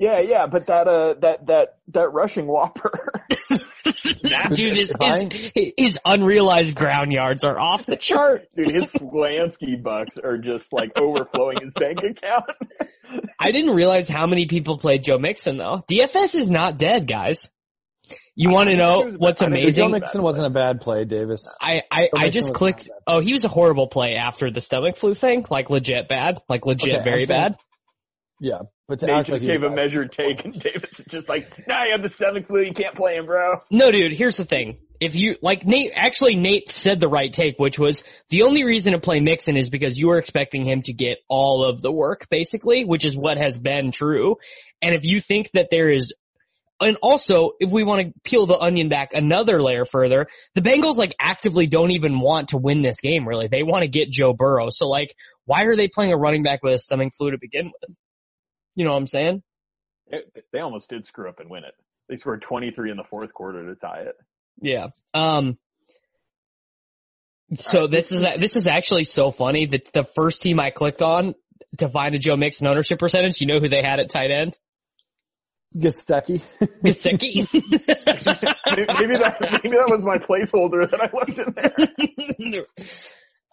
[0.00, 3.12] Yeah, yeah, but that uh that that that rushing whopper.
[4.54, 5.30] Dude, his, Fine.
[5.30, 8.46] his, his unrealized ground yards are off the chart.
[8.56, 12.44] Dude, his Slansky bucks are just like overflowing his bank account.
[13.40, 15.84] I didn't realize how many people played Joe Mixon though.
[15.90, 17.50] DFS is not dead, guys.
[18.34, 19.84] You want to know was what's bad- I think Joe Amazing.
[19.84, 20.00] amazing?
[20.00, 21.46] Mixon wasn't a bad play, Davis.
[21.60, 22.88] I, I, I just clicked.
[23.06, 25.44] Oh, he was a horrible play after the stomach flu thing.
[25.50, 26.40] Like legit bad.
[26.48, 27.56] Like legit Okay, very saying- bad.
[28.42, 28.60] Yeah,
[28.90, 31.56] but to Nate act like just gave a measured take, and Davis is just like,
[31.68, 32.62] "Nah, you have the stomach flu.
[32.62, 34.78] You can't play him, bro." No, dude, here's the thing.
[34.98, 38.92] If you, like Nate, actually Nate said the right take, which was the only reason
[38.92, 42.26] to play Mixon is because you were expecting him to get all of the work,
[42.30, 44.36] basically, which is what has been true.
[44.82, 46.12] And if you think that there is,
[46.80, 50.26] and also, if we want to peel the onion back another layer further,
[50.56, 53.46] the Bengals like actively don't even want to win this game, really.
[53.46, 54.70] They want to get Joe Burrow.
[54.70, 57.66] So like, why are they playing a running back with a stomach flu to begin
[57.66, 57.96] with?
[58.80, 59.42] You know what I'm saying?
[60.06, 61.74] It- they almost did screw up and win it.
[62.08, 64.16] They scored 23 in the fourth quarter to tie it.
[64.62, 64.86] Yeah.
[65.12, 65.58] Um.
[67.56, 71.34] So this is this is actually so funny that the first team I clicked on
[71.76, 74.56] to find a Joe Mixon ownership percentage, you know who they had at tight end?
[75.76, 76.40] Gesicki.
[76.82, 77.52] Gasecki.
[77.52, 81.38] Maybe maybe that maybe that was my placeholder that I left
[82.40, 82.66] in there.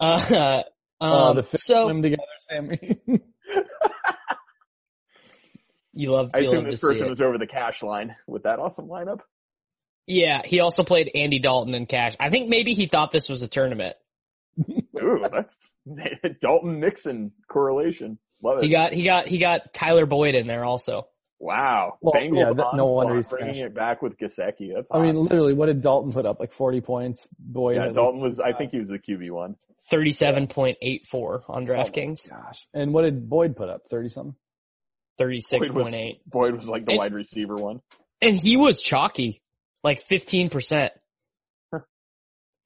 [0.00, 0.62] uh,
[1.00, 2.98] Oh, um, the fit so them together, Sammy.
[5.92, 8.44] you love, I you assume love this see person was over the cash line with
[8.44, 9.20] that awesome lineup.
[10.06, 12.16] Yeah, he also played Andy Dalton in cash.
[12.18, 13.96] I think maybe he thought this was a tournament.
[14.60, 15.54] Ooh, that's
[16.42, 18.18] Dalton Mixon correlation.
[18.42, 18.64] Love it.
[18.64, 21.08] He got he got he got Tyler Boyd in there also.
[21.38, 21.98] wow.
[22.00, 23.66] Well, Bengals yeah, that- no wonder he's bringing smashed.
[23.66, 24.72] it back with Gesicki.
[24.74, 26.40] That's I mean, literally, what did Dalton put up?
[26.40, 27.28] Like 40 points?
[27.38, 28.40] Boy, yeah, had, Dalton was.
[28.40, 29.56] I think he was the QB one.
[29.90, 32.28] Thirty-seven point eight four on oh DraftKings.
[32.28, 32.66] Gosh.
[32.74, 33.82] And what did Boyd put up?
[33.90, 34.34] 30 something?
[35.18, 36.20] Thirty-six point eight.
[36.26, 37.80] Boyd was like the And- wide receiver one.
[38.20, 39.40] And he was chalky,
[39.84, 40.90] like 15%.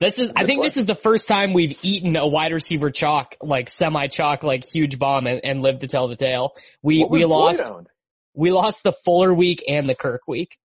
[0.01, 0.67] This is, I think play.
[0.67, 4.99] this is the first time we've eaten a wide receiver chalk, like semi-chalk, like huge
[4.99, 6.55] bomb and, and lived to tell the tale.
[6.83, 7.87] We, we Boyd lost, owned?
[8.35, 10.57] we lost the Fuller week and the Kirk week.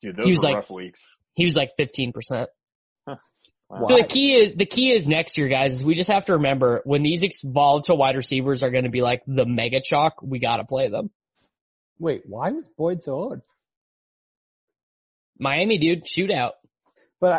[0.00, 1.00] Dude, those he was were like- rough weeks.
[1.34, 2.46] He was like 15%.
[3.08, 3.88] Wow.
[3.88, 5.74] So the key is the key is next year, guys.
[5.74, 9.00] Is we just have to remember when these volatile wide receivers are going to be
[9.00, 11.10] like the mega chalk, we got to play them.
[11.98, 13.40] Wait, why was Boyd so old?
[15.38, 16.52] Miami, dude, shootout.
[17.20, 17.32] But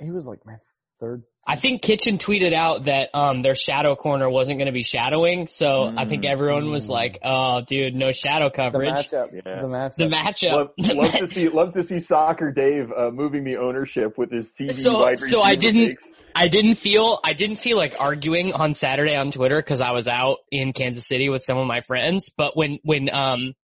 [0.00, 0.54] I, he was like my
[1.00, 1.22] third.
[1.46, 5.46] I think Kitchen tweeted out that um their shadow corner wasn't going to be shadowing,
[5.46, 9.32] so I think everyone was like, "Oh, dude, no shadow The coverage." matchup.
[9.32, 9.62] Yeah.
[9.62, 9.94] The matchup.
[9.96, 10.52] The matchup.
[10.52, 14.48] Love, love to see love to see soccer Dave uh, moving the ownership with his
[14.60, 16.04] TV So- so I didn't- picks.
[16.32, 20.06] I didn't feel I didn't feel like arguing on Saturday on Twitter because I was
[20.06, 22.30] out in Kansas City with some of my friends.
[22.36, 23.54] But when when um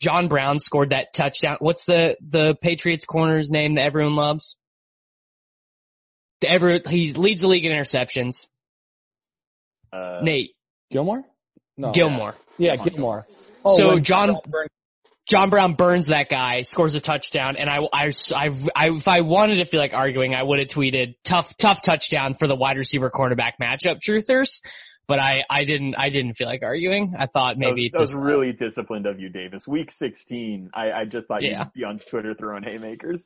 [0.00, 4.56] John Brown scored that touchdown, what's the the Patriots corner's name that everyone loves?
[6.40, 8.46] The Ever he leads the league in interceptions.
[9.92, 10.50] Uh, Nate
[10.90, 11.24] Gilmore?
[11.78, 11.92] No.
[11.92, 12.34] Gilmore.
[12.58, 13.26] Yeah, Gilmore.
[13.64, 14.36] Oh, so when- John
[15.28, 19.22] John Brown burns that guy, scores a touchdown, and I, I, I, I, if I
[19.22, 22.76] wanted to feel like arguing, I would have tweeted tough, tough touchdown for the wide
[22.76, 24.60] receiver cornerback matchup, truthers.
[25.08, 27.14] But I, I didn't, I didn't feel like arguing.
[27.16, 29.66] I thought maybe that was, just, that was really disciplined of you, Davis.
[29.66, 31.60] Week 16, I, I just thought Yeah.
[31.64, 33.20] you'd be on Twitter throwing haymakers.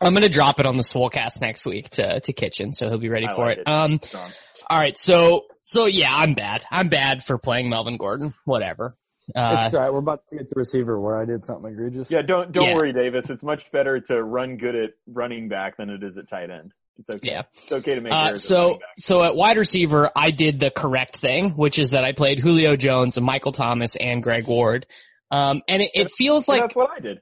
[0.00, 3.08] I'm gonna drop it on the Swolecast next week to, to Kitchen, so he'll be
[3.08, 3.62] ready I for like it.
[3.66, 3.68] it.
[3.68, 4.30] Um, Strong.
[4.70, 6.62] alright, so, so yeah, I'm bad.
[6.70, 8.34] I'm bad for playing Melvin Gordon.
[8.44, 8.94] Whatever.
[9.34, 9.92] Uh, it's right.
[9.92, 12.08] We're about to get to receiver where I did something egregious.
[12.12, 12.74] Yeah, don't don't Yeah.
[12.76, 13.28] worry, Davis.
[13.28, 16.70] It's much better to run good at running back than it is at tight end.
[16.98, 17.28] It's okay.
[17.30, 17.42] Yeah.
[17.62, 21.50] It's okay to make Uh, so, so at wide receiver, I did the correct thing,
[21.50, 24.86] which is that I played Julio Jones, and Michael Thomas, and Greg Ward.
[25.30, 27.20] Um, and it, it feels like, that's what I did.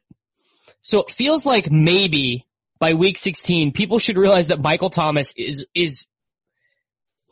[0.83, 2.47] so it feels like maybe
[2.79, 6.07] by week 16, people should realize that Michael Thomas is, is,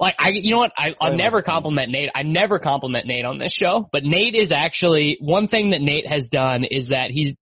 [0.00, 0.72] like, I, you know what?
[0.76, 2.10] I, I'll never compliment Nate.
[2.14, 6.06] I never compliment Nate on this show, but Nate is actually, one thing that Nate
[6.08, 7.34] has done is that he's,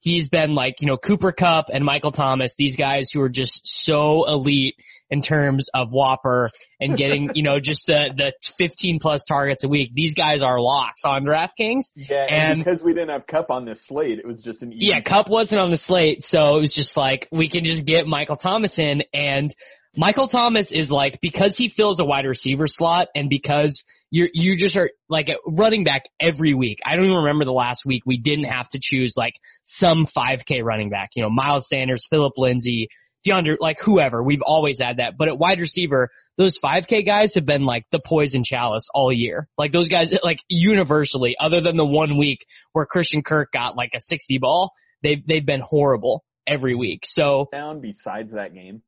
[0.00, 3.66] he's been like, you know, Cooper Kupp and Michael Thomas, these guys who are just
[3.66, 4.76] so elite
[5.10, 9.68] in terms of WOPR and getting, you know, just the, the 15 plus targets a
[9.68, 9.92] week.
[9.94, 11.92] These guys are locks on DraftKings.
[11.94, 14.72] Yeah, And- and because we didn't have Kupp on this slate, it was just an
[14.72, 17.84] easy Yeah, Kupp wasn't on the slate, so it was just like, we can just
[17.84, 19.54] get Michael Thomas in and
[19.98, 23.82] Michael Thomas is like, because he fills a wide receiver slot and because
[24.12, 26.78] you you just are like running back every week.
[26.86, 29.34] I don't even remember the last week we didn't have to choose like
[29.64, 32.90] some 5k running back, you know, Miles Sanders, Philip Lindsay,
[33.26, 34.22] DeAndre, like whoever.
[34.22, 35.16] We've always had that.
[35.18, 39.48] But at wide receiver, those 5k guys have been like the poison chalice all year.
[39.58, 43.94] Like those guys, like universally, other than the one week where Christian Kirk got like
[43.96, 44.70] a 60 ball,
[45.02, 47.00] they've, they've been horrible every week.
[47.04, 48.82] So touchdown besides that game.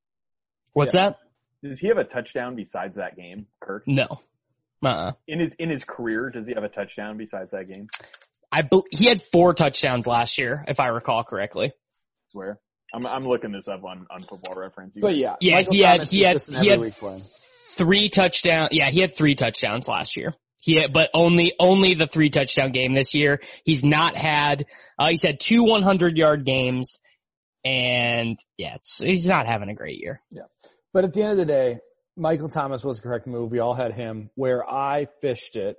[0.72, 1.10] What's Yeah.
[1.10, 1.16] that?
[1.62, 3.84] Does he have a touchdown besides that game, Kirk?
[3.86, 4.06] No.
[4.82, 5.12] Uh-uh.
[5.28, 7.86] In his in his career, does he have a touchdown besides that game?
[8.50, 11.72] I bel he had four touchdowns last year, if I recall correctly.
[12.30, 12.58] Swear.
[12.94, 14.96] I'm I'm looking this up on on Football Reference.
[14.96, 16.92] You- But yeah, Yeah, Michael he had- Thomas he had- he had-
[17.76, 18.70] Three touchdowns.
[18.72, 20.34] Yeah, he had three touchdowns last year.
[20.60, 23.40] He had, but only only the three touchdown game this year.
[23.64, 24.66] He's not had.
[24.98, 26.98] Uh, he's had two 100 yard games,
[27.64, 30.20] and yeah, it's, he's not having a great year.
[30.30, 30.42] Yeah.
[30.92, 31.78] But at the end of the day,
[32.16, 33.50] Michael Thomas was the correct move.
[33.52, 34.30] We all had him.
[34.34, 35.76] Where I fished it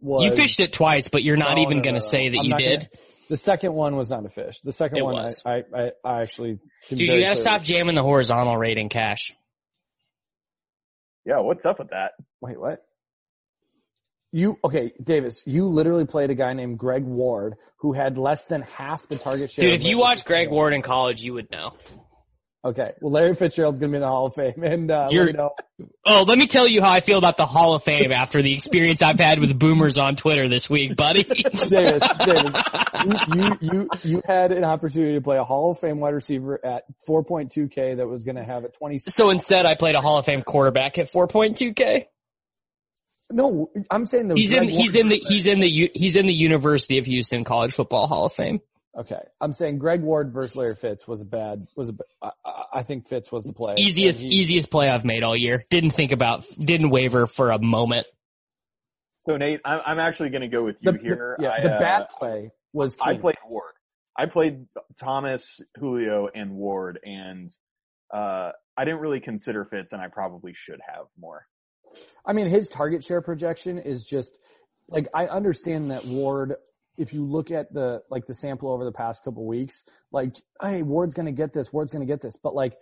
[0.00, 2.10] was You fished it twice, but you're not No, even no, going to no.
[2.10, 2.80] say that I'm you did.
[2.80, 2.90] gonna-
[3.30, 4.60] the second one was not a fish.
[4.60, 5.42] The second It one was.
[5.46, 8.90] I, I, I, I actually can Dude, you got to stop jamming the horizontal rating
[8.90, 9.32] cash.
[11.24, 12.12] Yeah, what's up with that?
[12.42, 12.84] Wait, what?
[14.34, 15.44] You okay, Davis?
[15.46, 19.52] You literally played a guy named Greg Ward who had less than half the target
[19.52, 19.66] share.
[19.66, 21.74] Dude, if you watched Greg Ward in college, you would know.
[22.64, 25.52] okay, well Larry Fitzgerald's gonna be in the Hall of Fame, and uh, You're- let.
[26.04, 28.52] Oh, let me tell you how I feel about the Hall of Fame after the
[28.54, 31.22] experience I've had with boomers on Twitter this week, buddy.
[31.68, 32.54] Davis, Davis,
[33.04, 36.58] you, you you you had an opportunity to play a Hall of Fame wide receiver
[36.64, 38.98] at 4.2k that was gonna have a 20.
[38.98, 42.06] So instead, I played a Hall of Fame quarterback at 4.2k.
[43.34, 46.26] No, I'm saying the He's in Greg he's in the he's in the he's in
[46.26, 48.60] the University of Houston College Football Hall of Fame.
[48.96, 51.94] Okay, I'm saying Greg Ward versus Larry Fitz was a bad was a.
[52.22, 53.76] I, I- I think Fitz was the play.
[53.78, 55.64] Easiest he- easiest play I've made all year.
[55.70, 58.06] Didn't think about didn't waver for a moment.
[59.26, 61.36] So Nate, I'm I'm actually going to go with you The, here.
[61.38, 62.96] the, yeah, I, the uh, bad play was.
[63.00, 63.74] I played Ward.
[64.16, 64.66] I played
[65.00, 65.44] Thomas,
[65.78, 67.50] Julio, and Ward, and
[68.12, 71.46] uh, I didn't really consider Fitz, and I probably should have more.
[72.24, 74.38] I mean, his target share projection is just
[74.88, 76.54] like I understand that Ward.
[76.96, 79.82] If you look at the like the sample over the past couple weeks,
[80.12, 82.74] like hey, Ward's going to get this, Ward's going to get this, but like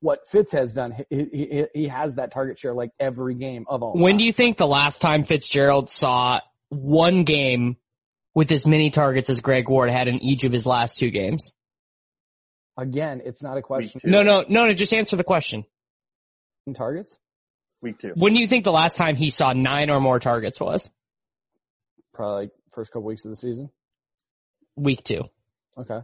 [0.00, 3.82] what Fitz has done, he, he he has that target share like every game of
[3.82, 3.94] all.
[3.94, 7.76] When do you think the last time Fitzgerald saw one game
[8.34, 11.50] with as many targets as Greg Ward had in each of his last two games?
[12.76, 14.02] Again, it's not a question.
[14.04, 14.74] No, no, no, no.
[14.74, 15.64] Just answer the question.
[16.66, 17.18] of targets.
[17.82, 18.12] Week two.
[18.14, 20.88] When do you think the last time he saw nine or more targets was?
[22.14, 23.70] Probably like first couple weeks of the season.
[24.76, 25.22] Week two.
[25.76, 26.00] Okay.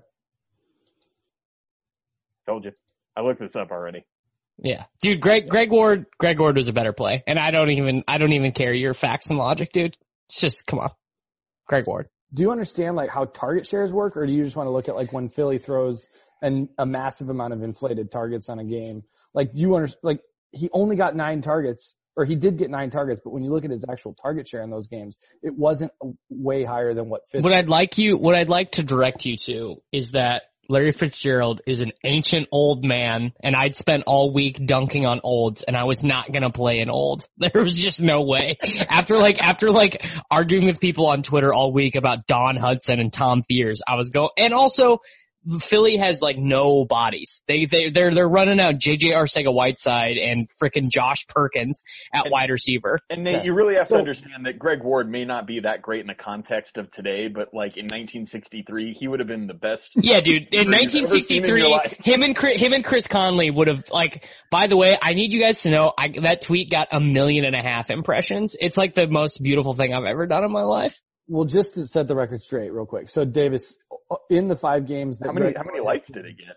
[2.46, 2.72] Told you.
[3.16, 4.04] I looked this up already.
[4.58, 5.20] Yeah, dude.
[5.20, 8.32] Greg Greg Ward Greg Ward was a better play, and I don't even I don't
[8.32, 9.96] even care your facts and logic, dude.
[10.28, 10.90] It's just come on,
[11.66, 12.08] Greg Ward.
[12.34, 14.88] Do you understand like how target shares work, or do you just want to look
[14.88, 16.08] at like when Philly throws
[16.40, 19.02] an, a massive amount of inflated targets on a game?
[19.34, 20.20] Like you understand, like
[20.52, 23.64] he only got nine targets, or he did get nine targets, but when you look
[23.64, 25.92] at his actual target share in those games, it wasn't
[26.28, 27.42] way higher than what Fitz.
[27.42, 31.60] What I'd like you, what I'd like to direct you to is that Larry Fitzgerald
[31.66, 35.84] is an ancient old man, and I'd spent all week dunking on olds, and I
[35.84, 37.26] was not gonna play an old.
[37.36, 38.56] There was just no way.
[38.88, 43.12] After like, after like arguing with people on Twitter all week about Don Hutson and
[43.12, 45.00] Tom Fears, I was going, and also,
[45.60, 47.40] Philly has like no bodies.
[47.48, 51.82] They they they're they're running out JJ Arcega Whiteside and frickin' Josh Perkins
[52.14, 52.98] at wide receiver.
[53.10, 53.42] And Nate, Yeah.
[53.44, 56.06] you really have So- to understand that Greg Ward may not be that great in
[56.06, 59.90] the context of today, but like in 1963, he would have been the best.
[59.96, 60.48] Yeah, dude.
[60.52, 63.84] In You've ever seen in 1963, him and Chris, him and Chris Conley would have
[63.90, 64.28] like.
[64.50, 67.44] By the way, I need you guys to know I, that tweet got a million
[67.44, 68.56] and a half impressions.
[68.58, 71.00] It's like the most beautiful thing I've ever done in my life.
[71.32, 73.08] Well, just to set the record straight, real quick.
[73.08, 73.74] So Davis,
[74.28, 76.56] in the five games that How many Greg how many likes did he get?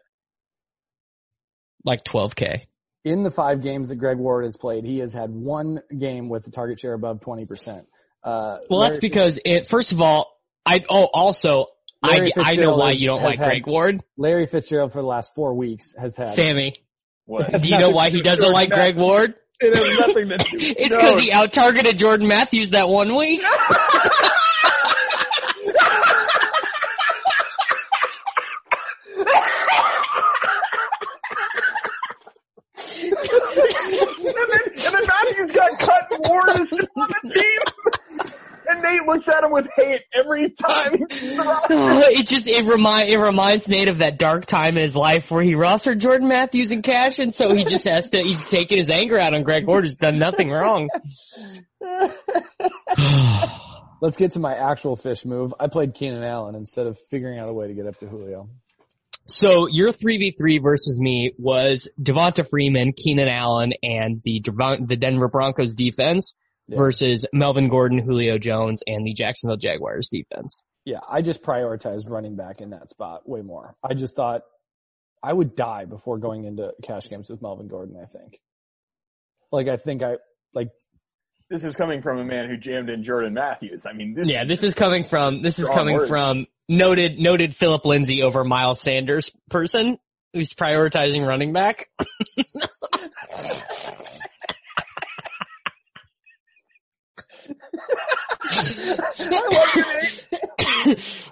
[1.84, 2.64] Like 12k.
[3.04, 6.44] in the five games that Greg Ward has played, he has had one game with
[6.44, 7.86] the target share above twenty percent.
[8.24, 9.68] Uh, Well, Larry that's because it.
[9.68, 11.68] First of all, I oh also
[12.04, 15.08] I Larry I know why you don't like had- Greg Ward, Larry Fitzgerald for the
[15.08, 16.30] last four weeks has had.
[16.30, 16.74] Sammy.
[17.26, 17.52] What?
[17.62, 19.36] Do you know why he doesn't Jordan like Greg Ward?
[19.60, 20.74] It has nothing to do.
[20.78, 23.42] It's No, because he out targeted Jordan Matthews that one week.
[32.86, 37.60] and, then, and then Matthews got cut and Ward is still on the team.
[38.68, 41.76] And Nate looks at him with hate every time he sees the roster.
[41.76, 45.30] Oh, it just it remind it reminds Nate of that dark time in his life
[45.30, 48.80] where he rostered Jordan Matthews and cash, and so he just has to he's taking
[48.80, 50.90] his anger out on Greg Ward, who's done nothing wrong.
[54.02, 55.54] Let's get to my actual fish move.
[55.60, 58.50] I played Keenan Allen instead of figuring out a way to get up to Julio.
[59.28, 64.86] So your three v three versus me was Devonta Freeman, Keenan Allen, and the Devon-
[64.88, 66.36] the Denver Broncos defense
[66.68, 66.78] Yeah.
[66.78, 70.62] versus Melvin Gordon, Julio Jones, and the Jacksonville Jaguars defense.
[70.86, 73.76] Yeah, I just prioritized running back in that spot way more.
[73.84, 74.42] I just thought
[75.24, 78.40] I would die before going into cash games with Melvin Gordon, I think.
[79.52, 80.18] Like I think I
[80.54, 80.70] like
[81.50, 83.86] This is coming from a man who jammed in Jordan Matthews.
[83.88, 86.10] I mean, this Yeah, this is coming from this is coming words.
[86.10, 89.98] from noted noted Philip Lindsay over Miles Sanders person
[90.34, 91.90] who's prioritizing running back.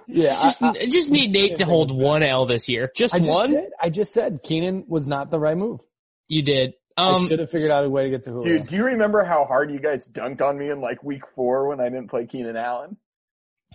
[0.08, 2.92] yeah, I, just, I, just need Nate to hold one L this year.
[2.96, 3.52] Just I just one.
[3.52, 3.72] did.
[3.82, 5.82] I just said Keenan was not the right move.
[6.28, 6.74] You did.
[6.96, 8.58] I Um, should have figured out a way to get to Julio.
[8.60, 11.68] Dude, do you remember how hard you guys dunked on me in like week four
[11.68, 12.98] when I didn't play Keenan Allen?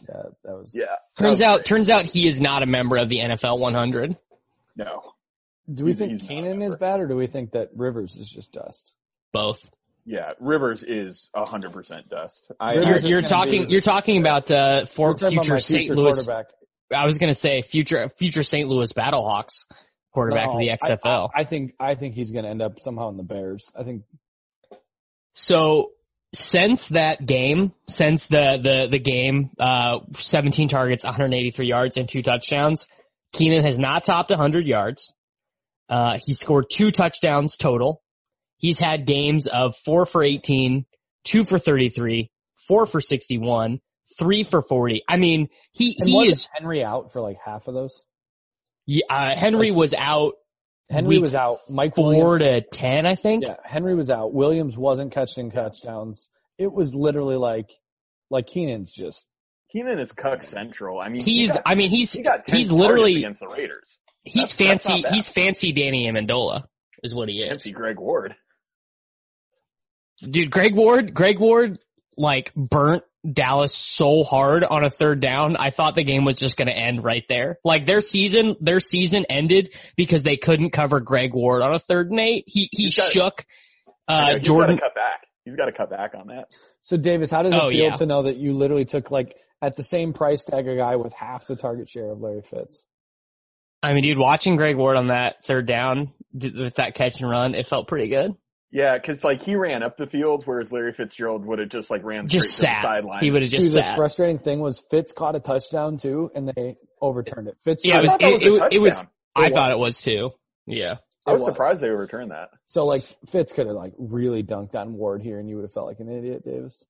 [0.08, 0.84] Yeah, that was Yeah.
[1.16, 1.66] turns was out great.
[1.66, 4.16] turns out he is not a member of the NFL 100.
[4.76, 5.12] No.
[5.72, 8.28] Do we He's- think he's Keenan is bad, or do we think that Rivers is
[8.28, 8.92] just dust?
[9.32, 9.68] Both.
[10.06, 12.50] Yeah, Rivers is hundred percent dust.
[12.58, 15.90] I, You're, I- you're talking be- you're talking about uh for We're about future St.
[15.90, 16.26] Louis.
[16.94, 18.66] I was gonna say future future St.
[18.68, 19.66] Louis Battlehawks
[20.14, 21.28] quarterback No, of the I- XFL.
[21.36, 23.70] I, I think I think he's going to end up somehow in the Bears.
[23.78, 24.04] I think
[25.34, 25.92] So
[26.34, 32.22] since that game, since the the the game, uh, 17 targets, 183 yards, and two
[32.22, 32.86] touchdowns,
[33.32, 35.12] Keenan has not topped 100 yards.
[35.88, 38.02] Uh, he scored two touchdowns total.
[38.58, 40.84] He's had games of four for 18,
[41.24, 42.30] two for 33,
[42.66, 43.80] four for 61,
[44.18, 45.04] three for 40.
[45.08, 46.48] I mean, he and he is.
[46.52, 48.02] Henry out for like half of those.
[48.84, 50.34] yeah, Uh, Henry was out
[50.90, 51.58] Henry was out.
[51.68, 53.44] Mike four Williams, to 10, I think.
[53.44, 54.32] yeah, Henry was out.
[54.32, 56.28] Williams wasn't catching touchdowns.
[56.56, 57.70] It was literally like
[58.30, 59.26] like Keenan's just
[59.72, 60.98] Keenan is cuck central.
[60.98, 61.52] I mean, he He's.
[61.52, 63.86] got, I mean, he's he got he's literally against the Raiders.
[64.24, 64.92] He's That's- that's fancy.
[64.94, 65.12] not bad.
[65.14, 66.64] He's fancy Danny Amendola
[67.02, 67.48] is what he is.
[67.50, 68.34] Fancy Greg Ward.
[70.20, 71.78] Dude, Greg Ward, Greg Ward,
[72.18, 75.56] like burnt Dallas so hard on a third down.
[75.56, 77.58] I thought the game was just going to end right there.
[77.64, 82.10] Like their season, their season ended because they couldn't cover Greg Ward on a third
[82.10, 82.44] and eight.
[82.46, 83.44] He he He's got- shook
[84.06, 84.76] uh know, he's Jordan.
[84.76, 85.20] got to cut back.
[85.44, 86.48] He's got to cut back on that.
[86.82, 86.96] so.
[86.96, 87.94] Davis, how does it Oh, feel yeah.
[87.94, 91.12] to know that you literally took like at the same price tag a guy with
[91.12, 92.84] half the target share of Larry Fitz?
[93.82, 97.54] I mean, dude, watching Greg Ward on that third down with that catch and run,
[97.54, 98.32] it felt pretty good.
[98.70, 102.04] Yeah, because like he ran up the field, whereas Larry Fitzgerald would have just like
[102.04, 102.82] ran Just straight to sat.
[102.82, 103.24] the sideline.
[103.24, 106.48] He would have just Dude, the frustrating thing was Fitz caught a touchdown too, and
[106.48, 107.56] they overturned it.
[107.64, 109.00] Fitz, Yeah, it I was- thought that it- was it- it was-
[109.34, 110.30] I It thought it was too.
[110.66, 110.96] Yeah.
[111.26, 111.48] I was was.
[111.50, 112.48] surprised they overturned that.
[112.66, 115.72] So like Fitz could have like really dunked on Ward here, and you would have
[115.72, 116.84] felt like an idiot, Davis,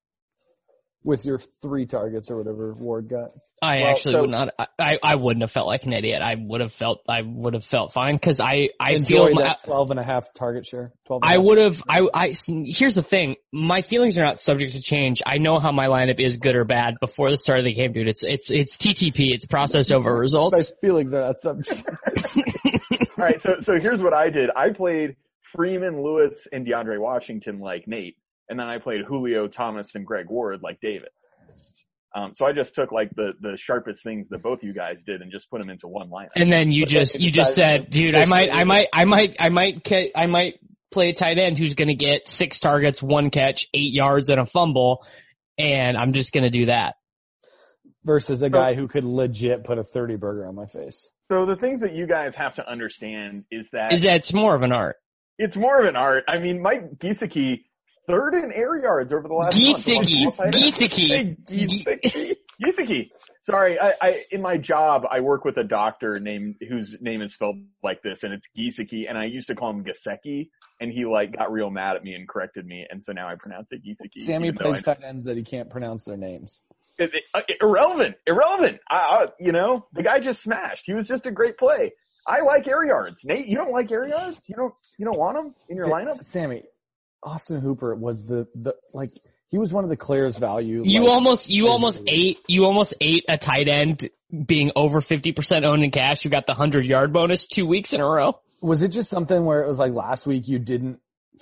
[1.05, 3.29] with your three targets or whatever Ward got.
[3.61, 4.53] I Well, actually so- would not.
[4.79, 6.21] I, I wouldn't have felt like an idiot.
[6.21, 7.01] I would have felt.
[7.09, 8.69] I would have felt fine because I.
[8.79, 9.29] I feel.
[9.33, 10.93] my- that 12 and a half target share.
[11.07, 11.43] 12 and a I half.
[11.45, 11.83] would have.
[11.89, 12.01] I.
[12.13, 12.33] I.
[12.65, 13.35] Here's the thing.
[13.51, 15.21] My feelings are not subject to change.
[15.25, 17.91] I know how my lineup is good or bad before the start of the game,
[17.91, 18.07] dude.
[18.07, 19.33] It's it's it's TTP.
[19.33, 20.71] It's process over results.
[20.71, 21.83] My feelings are not subject.
[23.17, 24.49] All right, so so here's what I did.
[24.55, 25.15] I played
[25.55, 28.15] Freeman, Lewis, and DeAndre Washington like Nate,
[28.49, 31.09] and then I played Julio, Thomas, and Greg Ward like David.
[32.15, 35.21] Um, so I just took like the the sharpest things that both you guys did
[35.21, 36.29] and just put them into one lineup.
[36.35, 38.49] And then you But just you you just said, dude, I might.
[38.51, 40.55] I might, I might, I might, ca- I might
[40.91, 44.39] play a tight end who's going to get six targets, one catch, eight yards, and
[44.39, 45.05] a fumble,
[45.59, 46.95] and I'm just going to do that.
[48.03, 51.07] Versus a guy who could legit put a 30 burger on my face.
[51.31, 54.55] So the things that you guys have to understand is that Is that it's more
[54.55, 54.95] of an art?
[55.37, 56.23] it's more of an art.
[56.27, 57.65] I mean, Mike Giesecke,
[58.09, 60.35] third in air yards over the last Giesecke.
[60.51, 61.37] Giesecke.
[61.45, 62.35] Giesecke.
[62.63, 63.09] Giesecke.
[63.43, 67.33] Sorry, I, I in my job I work with a doctor named whose name is
[67.33, 70.49] spelled like this, and it's Giesecke, and I used to call him Gasecki,
[70.79, 73.35] and he like got real mad at me and corrected me, and so now I
[73.35, 74.23] pronounce it Giesecke.
[74.23, 76.61] Sammy plays tight ends that he can't pronounce their names.
[76.97, 78.79] It- it- uh, irrelevant, irrelevant.
[78.89, 80.83] I, I, you know, the guy just smashed.
[80.85, 81.93] He was just a great play.
[82.27, 83.21] I like air yards.
[83.23, 84.37] Nate, you don't like air yards?
[84.47, 86.21] You don't, you don't want them in your lineup?
[86.23, 86.63] Sammy,
[87.23, 89.11] Austin Hooper was the, the, like,
[89.49, 90.83] he was one of the clearest value.
[90.85, 94.09] You like, almost, you almost it- ate, you almost ate a tight end
[94.45, 96.23] being over 50% owned in cash.
[96.23, 98.39] You got the 100 yard bonus two weeks in a row.
[98.61, 100.99] Was it just something where it was like last week you didn't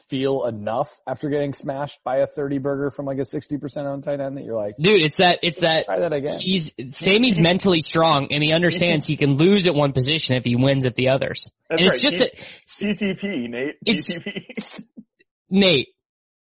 [0.10, 4.20] feel enough after getting smashed by a 30 burger from like a 60% owned tight
[4.22, 6.40] end that you're like, Dude, it's that, it's that, try that again?
[6.40, 10.56] he's, Sammy's mentally strong and he understands he can lose at one position if he
[10.56, 11.50] wins at the others.
[11.70, 11.96] That's and right.
[11.96, 12.32] it's just a,
[12.68, 13.76] CTP, Nate.
[13.86, 14.86] It's- CTP.
[15.50, 15.90] Nate,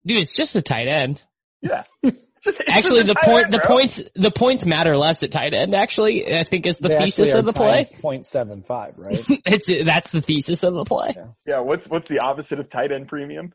[0.05, 1.23] dude, it's just a tight end.
[1.63, 1.85] yeah.
[2.45, 3.67] Just, Actually, the point, end, the bro.
[3.77, 5.75] points, the points matter less at tight end.
[5.75, 7.83] Actually, I think is the They thesis of the play.
[7.83, 9.25] times 0.75, right?
[9.47, 11.17] It's that's the thesis of the play.
[11.45, 11.59] Yeah.
[11.63, 13.53] What's what's the opposite of tight end premium?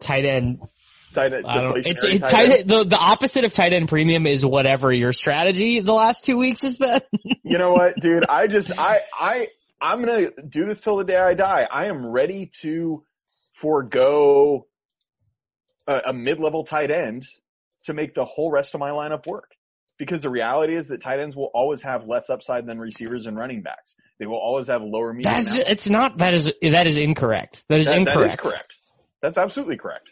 [0.00, 0.58] Tight end.
[1.14, 1.46] Tight end.
[1.46, 1.86] I don't.
[1.86, 2.50] It's it's tight.
[2.50, 6.36] end- The the opposite of tight end premium is whatever your strategy the last two
[6.38, 7.00] weeks has been.
[7.44, 8.24] You know what, dude?
[8.28, 9.48] I just I I
[9.80, 11.64] I'm gonna do this till the day I die.
[11.70, 13.04] I am ready to
[13.62, 14.66] forego
[15.86, 17.26] a, a mid-level tight end
[17.86, 19.52] to make the whole rest of my lineup work.
[19.98, 23.38] Because the reality is that tight ends will always have less upside than receivers and
[23.38, 23.94] running backs.
[24.18, 25.34] They will always have lower median.
[25.34, 26.18] That's it's not.
[26.18, 27.62] That is that is incorrect.
[27.68, 28.20] That is That- incorrect.
[28.22, 28.72] That is correct.
[29.20, 30.08] That's absolutely correct.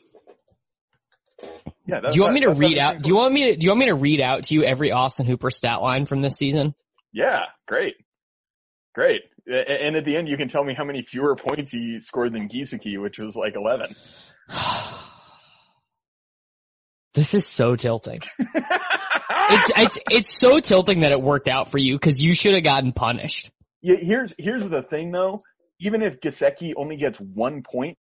[1.86, 2.01] Yeah.
[2.01, 3.03] Do you want me to read out?
[3.03, 3.57] Do you want me to?
[3.57, 6.20] Do you want me to read out to you every Austin Hooper stat line from
[6.20, 6.74] this season?
[7.12, 7.96] Yeah, great.
[9.01, 9.22] Great.
[9.46, 12.51] And at the end, you can tell me how many fewer points he scored than
[12.51, 13.96] Giesecke, which was like 11.
[17.12, 18.20] This is so tilting.
[19.53, 22.62] It's it's it's so tilting that it worked out for you because you should have
[22.62, 23.51] gotten punished.
[23.82, 25.42] yeah, here's, here's the thing though.
[25.80, 27.98] Even if Giesecke only gets one point,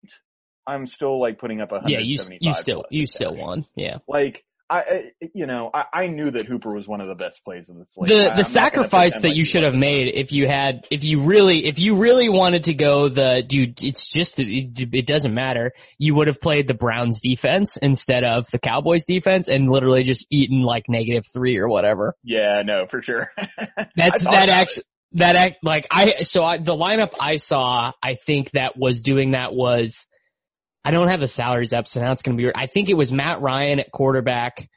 [0.66, 1.92] I'm still like putting up a hundred.
[1.92, 3.68] Yeah, you you still you still won.
[3.76, 3.98] Yeah.
[4.08, 7.70] Like, I, you know, I, I knew that Hooper was one of the best plays
[7.70, 8.10] of the slate.
[8.10, 11.22] the I- I'm the sacrifice that you should have made if you had if you
[11.22, 15.74] really if you really wanted to go the dude it's just it, it doesn't matter
[15.98, 20.26] you would have played the Browns defense instead of the Cowboys defense and literally just
[20.32, 23.32] eaten like negative three or whatever Yeah, no, for sure.
[23.96, 28.52] that's that actually that act like I so I, the lineup I saw I think
[28.52, 30.06] that was doing that was
[30.86, 32.56] I don't have the salaries up so now it's gonna be weird.
[32.56, 34.70] I think it was Matt Ryan at quarterback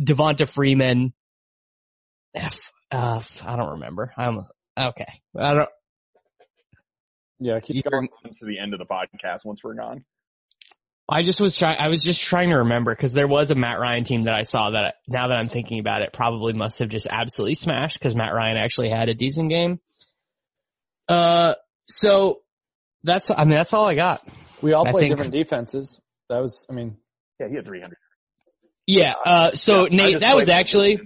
[0.00, 1.12] Devonta Freeman
[2.34, 4.12] F, uh, I don't remember.
[4.16, 4.46] I'm
[4.78, 5.20] okay.
[5.36, 5.68] I don't.
[7.38, 8.08] Yeah, keep going.
[8.24, 10.04] To the end of the podcast once we're gone.
[11.08, 11.76] I just was trying.
[11.78, 14.42] I was just trying to remember because there was a Matt Ryan team that I
[14.42, 18.14] saw that now that I'm thinking about it probably must have just absolutely smashed because
[18.14, 19.80] Matt Ryan actually had a decent game.
[21.08, 21.54] Uh,
[21.86, 22.42] so
[23.02, 24.26] that's I mean that's all I got.
[24.62, 26.00] We all I play think- different defenses.
[26.28, 26.96] That was, I mean,
[27.40, 27.96] Yeah, he had 300.
[28.86, 29.14] Yeah.
[29.24, 31.00] Uh, so Yeah, Nate, that was actually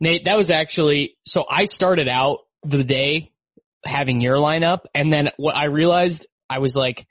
[0.00, 0.24] Nate.
[0.24, 3.32] That was actually so I started out the day
[3.84, 7.06] having your lineup, and then what I realized I was like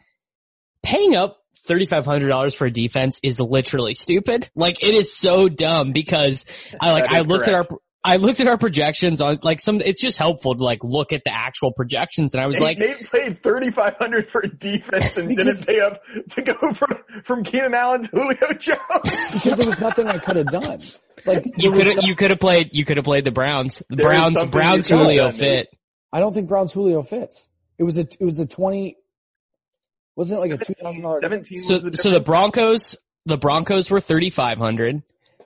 [0.83, 1.37] paying up
[1.67, 4.49] thirty five hundred dollars for a defense is literally stupid.
[4.55, 6.45] Like it is so dumb because
[6.81, 7.67] I like I is looked at our
[8.01, 9.81] I looked at our projections on like some.
[9.81, 12.77] It's just helpful to like look at the actual projections, and I was Nate, like,
[12.79, 18.03] they played 3,500 for defense and didn't pay up to go from, from Keenan Allen
[18.03, 19.33] to Julio Jones.
[19.33, 20.81] because there was nothing I could have done.
[21.25, 23.83] Like you could have no- you could have played you could have played the Browns.
[23.89, 25.49] The There is Browns Browns Julio done, Nate.
[25.49, 25.67] fit.
[26.13, 27.49] I don't think Browns Julio fits.
[27.77, 28.95] It was a it was a twenty.
[30.15, 31.19] Wasn't it like a two thousand dollar?
[31.21, 32.21] 17 So the so the.
[32.21, 32.95] Broncos
[33.25, 35.03] the Broncos were thirty five hundred.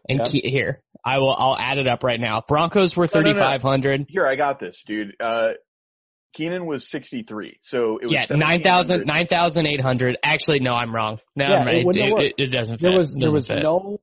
[0.07, 0.25] And Yeah.
[0.41, 2.43] Ke- here I will I'll add it up right now.
[2.47, 4.05] Broncos were No, no, no.
[4.09, 5.15] Here, I got this, dude.
[5.19, 5.49] Uh,
[6.33, 9.05] Keenan was 63, so it was Yeah, 9,000, 1,700.
[9.05, 10.17] 9,800.
[10.23, 11.19] Actually, no, I'm wrong.
[11.35, 11.75] No, Yeah, I'm right.
[11.77, 12.81] it It, it, it doesn't fit.
[12.81, 13.61] There was there was fit.
[13.61, 13.99] no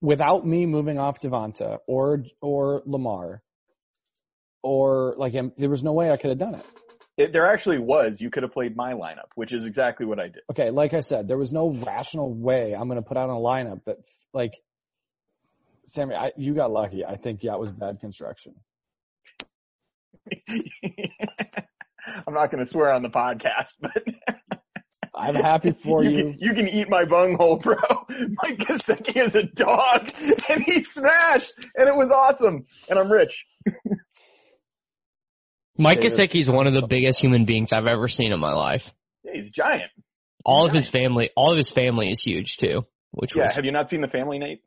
[0.00, 3.42] without me moving off Devonta or or Lamar
[4.62, 6.66] or like there was no way I could have done it.
[7.16, 8.12] It, there actually was.
[8.18, 10.42] You could have played my lineup, which is exactly what I did.
[10.52, 13.32] Okay, like I said, there was no rational way I'm going to put out a
[13.32, 13.96] lineup that
[14.32, 14.52] like
[15.88, 17.04] Sammy, I, you got lucky.
[17.04, 18.54] I think yeah, it was bad construction.
[22.26, 24.02] I'm not going to swear on the podcast, but
[25.14, 26.10] I'm happy for you.
[26.10, 26.16] you.
[26.24, 27.76] Can, you can eat my bunghole, bro.
[28.08, 30.10] Mike Gesicki is a dog,
[30.50, 33.32] and he smashed, and it was awesome, and I'm rich.
[35.78, 38.40] Mike Okay, that's- Gesicki is one of the biggest human beings I've ever seen in
[38.40, 38.92] my life.
[39.24, 39.90] Yeah, he's giant.
[40.44, 43.64] All of his family, all of his family is huge too, which Yeah, was have
[43.64, 44.62] you not seen the family, Nate?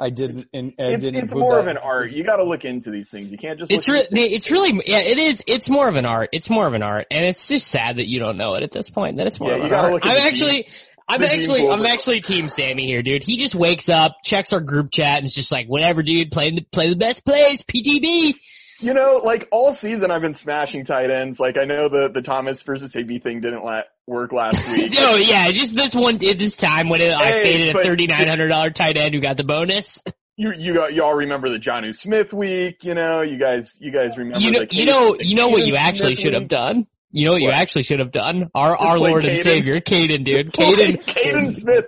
[0.00, 0.46] I didn't.
[0.52, 1.62] And I It's, didn't it's more that.
[1.62, 2.12] of an art.
[2.12, 3.30] You got to look into these things.
[3.30, 3.70] You can't just.
[3.70, 5.42] It's look really, at- it's really, yeah, it is.
[5.46, 6.30] It's more of an art.
[6.32, 8.70] It's more of an art, and it's just sad that you don't know it at
[8.70, 9.16] this point.
[9.16, 10.00] That it's more Yeah, of an art.
[10.04, 10.68] I'm the actually,
[11.08, 11.68] I'm the actually.
[11.68, 13.24] I'm actually Team Sammy here, dude.
[13.24, 16.30] He just wakes up, checks our group chat, and is just like, whatever, dude.
[16.30, 18.34] Play the play the best plays, PTB.
[18.80, 21.40] You know, like all season I've been smashing tight ends.
[21.40, 24.94] Like I know the the Thomas versus Higbee thing didn't la- work last week.
[24.98, 28.06] Oh yeah, just this one did this time when it, I Hey, faded a thirty
[28.06, 30.00] nine hundred dollar tight end who got the bonus.
[30.36, 32.78] you you got y'all remember the Jonnu Smith week?
[32.82, 35.66] You know, you guys you guys remember You know, the you know, you know what
[35.66, 36.86] you actually should have done.
[37.10, 38.50] You know what, you actually should have done.
[38.54, 41.04] Our Just our Lord and Savior, Kaden, dude, Kaden.
[41.04, 41.86] Kaden Smith.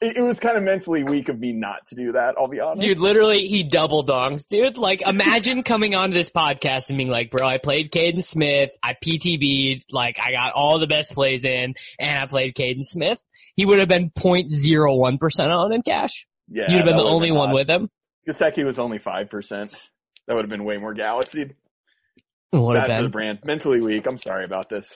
[0.00, 2.34] It, it was kind of mentally weak of me not to do that.
[2.38, 2.82] I'll be honest.
[2.82, 4.76] Dude, literally, he double dongs, dude.
[4.76, 8.94] Like, imagine coming onto this podcast and being like, bro, I played Kaden Smith, I
[8.94, 13.20] PTB'd, like, I got all the best plays in, and I played Kaden Smith.
[13.54, 16.26] He would have been 0.01% on in cash.
[16.48, 17.54] yeah, You'd have been the only one hot.
[17.54, 17.90] with him.
[18.28, 19.74] Gasecki was only five percent.
[20.26, 21.50] That would have been way more galaxy.
[22.52, 23.38] Have Bad for the brand.
[23.44, 24.06] Mentally weak.
[24.06, 24.86] I'm sorry about this.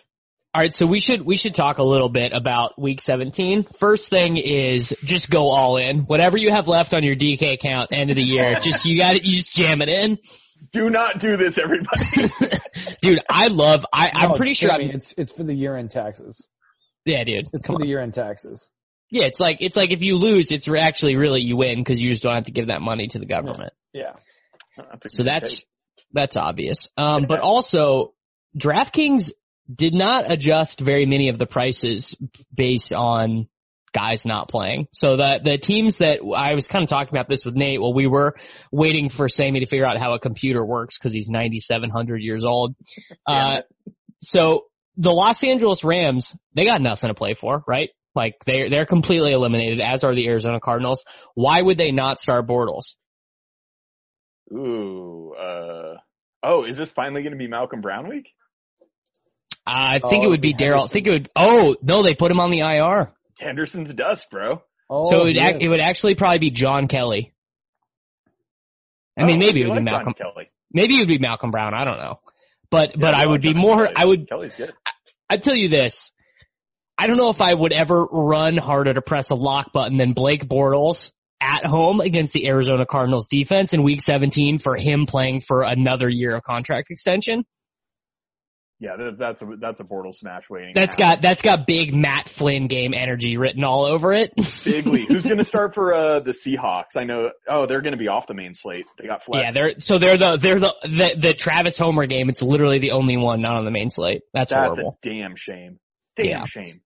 [0.56, 3.64] Alright, so we should, we should talk a little bit about week 17.
[3.78, 6.00] First thing is just go all in.
[6.06, 9.12] Whatever you have left on your DK account end of the year, just, you got
[9.12, 10.16] to you just jam it in.
[10.72, 12.30] Do not do this, everybody.
[13.02, 15.90] Dude, I love, I, I'm No, pretty sure I'm, it's it's for the year end
[15.90, 16.48] taxes.
[17.04, 17.50] yeah dude.
[17.52, 17.82] It's Come for on.
[17.82, 18.70] the year end taxes.
[19.10, 22.00] Yeah, it's like it's like if you lose, it's re- actually really you win because
[22.00, 23.74] you just don't have to give that money to the government.
[23.92, 24.12] Yeah.
[25.08, 25.64] So that's
[26.14, 26.88] that's obvious.
[26.96, 28.14] Um, but also,
[28.58, 29.32] DraftKings
[29.72, 32.14] did not adjust very many of the prices
[32.54, 33.48] based on
[33.92, 34.88] guys not playing.
[34.92, 37.80] So the the teams that I was kind of talking about this with Nate.
[37.80, 38.34] Well, we were
[38.70, 42.74] waiting for Sammy to figure out how a computer works because he's 9,700 years old.
[43.26, 43.62] Uh,
[44.20, 47.90] so the Los Angeles Rams, they got nothing to play for, right?
[48.14, 51.04] Like they're they're completely eliminated, as are the Arizona Cardinals.
[51.34, 52.94] Why would they not start Bortles?
[54.52, 55.34] Ooh.
[55.34, 55.96] Uh.
[56.42, 58.28] Oh, is this finally going to be Malcolm Brown week?
[59.66, 60.84] I think it Oh, would be the Darrell.
[60.84, 61.30] I think it would.
[61.36, 63.12] Oh no, they put him on the IR.
[63.38, 64.62] Henderson's dust, bro.
[64.88, 67.34] Oh, so it would, ac- it would actually probably be John Kelly.
[69.18, 70.14] I mean, Oh, maybe it you would be Malcolm.
[70.18, 70.50] John Kelly.
[70.72, 71.74] Maybe it would be Malcolm Brown.
[71.74, 72.20] I don't know.
[72.70, 73.82] But but Yeah, I love would be John more.
[73.84, 73.94] Kelly.
[73.96, 74.28] I would.
[74.28, 74.72] Kelly's good.
[75.28, 76.12] I'd tell you this.
[76.98, 80.12] I don't know if I would ever run harder to press a lock button than
[80.12, 85.40] Blake Bortles at home against the Arizona Cardinals defense in week 17 for him playing
[85.42, 87.44] for another year of contract extension.
[88.78, 90.72] Yeah, that, that's a that's a portal smash waiting.
[90.74, 91.16] That's happen.
[91.16, 94.34] got, that's got big Matt Flynn game energy written all over it.
[94.64, 95.04] bigly.
[95.08, 96.94] Who's going to start for uh the Seahawks?
[96.94, 97.30] I know.
[97.48, 98.84] Oh, they're going to be off the main slate.
[99.00, 99.42] They got flex.
[99.42, 102.28] yeah, they're, so they're the, they're the, the, the Travis Homer game.
[102.28, 104.22] It's literally the only one not on the main slate.
[104.34, 104.98] That's, That's horrible.
[105.02, 105.78] a damn shame.
[106.16, 106.44] Damn Yeah.
[106.46, 106.80] shame.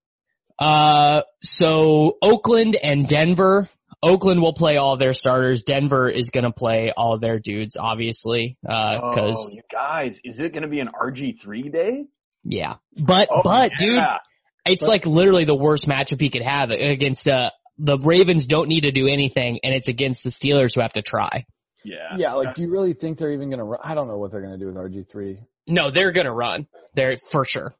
[0.60, 3.68] Uh, so Oakland and Denver.
[4.02, 5.62] Oakland will play all their starters.
[5.62, 10.52] Denver is gonna play all their dudes, obviously, uh, oh, cause, you guys, is it
[10.52, 12.06] going to be an RG three day?
[12.44, 12.76] yeah.
[12.96, 14.18] But, Oh, but dude, yeah.
[14.64, 18.82] it's like literally the worst matchup he could have against, uh, the Ravens don't need
[18.82, 21.44] to do anything and it's against the Steelers who have to try.
[21.84, 23.64] yeah, Yeah, like, do you really think they're even gonna?
[23.64, 23.80] Run?
[23.82, 25.40] I don't know what they're gonna do with RG three.
[25.66, 26.66] No, they're gonna run.
[26.94, 27.74] They're for sure.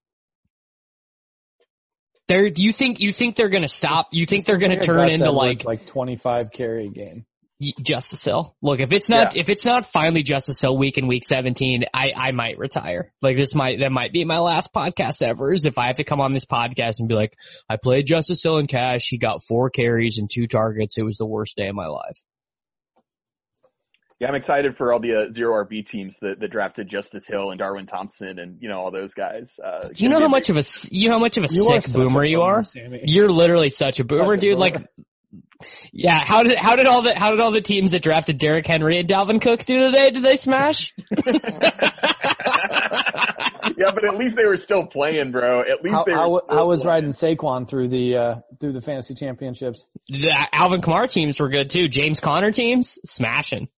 [2.31, 4.07] They're, you think, you think they're gonna stop?
[4.13, 7.27] You think they're gonna turn into like, like twenty five carry game?
[7.83, 8.57] Justice Hill.
[8.63, 12.13] Look, if it's not if it's not finally Justice Hill week in week 17, I
[12.17, 13.13] I might retire.
[13.21, 15.53] Like this might that might be my last podcast ever.
[15.53, 17.37] Is if I have to come on this podcast and be like,
[17.69, 19.09] I played Justice Hill in cash.
[19.09, 20.97] He got four carries and two targets.
[20.97, 22.17] It was the worst day of my life.
[24.21, 27.51] Yeah, I'm excited for all the uh, zero RB teams that, that drafted Justice Hill
[27.51, 29.49] and Darwin Thompson and you know all those guys.
[29.59, 31.65] Uh, Do you know how much of a you know how much of a You
[31.65, 32.63] sick boomer a you boomer, are?
[32.63, 33.01] Sammy.
[33.05, 34.59] You're literally such a boomer, Such a dude.
[34.59, 34.77] Like,
[35.91, 36.19] yeah.
[36.27, 38.99] How did how did all the how did all the teams that drafted Derrick Henry
[39.01, 40.11] and Dalvin Cook do today?
[40.11, 40.93] Did they smash?
[43.77, 45.61] yeah, but at least they were still playing, bro.
[45.61, 46.19] At least How, they were.
[46.19, 46.95] how, still how was playing.
[47.05, 49.87] riding Saquon through the uh, through the fantasy championships?
[50.09, 51.89] the Alvin Kamara teams were good too.
[51.89, 53.69] James Conner teams smashing.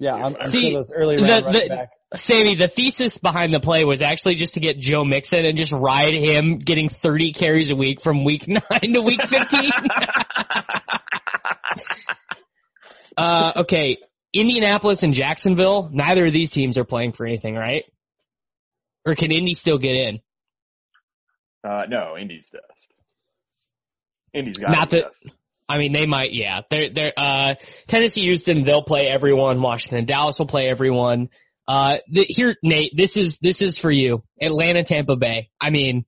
[0.00, 1.90] Yeah, I'm, I'm See, sure those early the- round running the- back.
[2.16, 5.70] Sammy, the thesis behind the play was actually just to get Joe Mixon and just
[5.70, 8.60] ride him getting 30 carries a week from week 9
[8.94, 9.70] to week 15.
[13.16, 13.98] uh, okay.
[14.32, 17.84] Indianapolis and Jacksonville, neither of these teams are playing for anything, right?
[19.06, 20.20] Or can Indy still get in?
[21.62, 22.64] Uh, no, Indy's dust.
[24.32, 25.12] Indy's got Not that-
[25.70, 26.62] I mean, they might, yeah.
[26.68, 27.54] They're, they're, uh,
[27.86, 29.62] Tennessee, Houston, they'll play everyone.
[29.62, 31.28] Washington Dallas will play everyone.
[31.68, 34.24] Uh, the, here, Nate, this is, this is for you.
[34.42, 35.50] Atlanta, Tampa Bay.
[35.60, 36.04] I mean,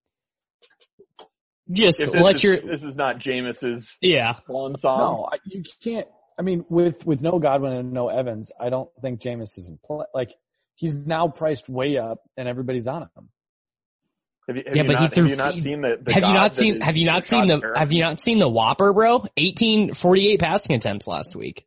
[1.71, 4.35] just let is, your, this is not Jameis's yeah.
[4.47, 4.99] swan song.
[4.99, 6.09] No, I- you can't.
[6.39, 9.79] I mean, with with no Godwin and no Evans, I don't think Jameis is in
[9.85, 10.07] play.
[10.15, 10.35] Like
[10.75, 13.29] he's now priced way up, and everybody's on him.
[14.49, 16.13] Have you, have Yeah, you but he not, threw- have you not seen the, the
[16.13, 17.79] have you God not seen, have you not seen the, Barrett?
[17.79, 19.25] have you not seen the WOPR, bro?
[19.37, 21.65] 18, 48 passing attempts last week.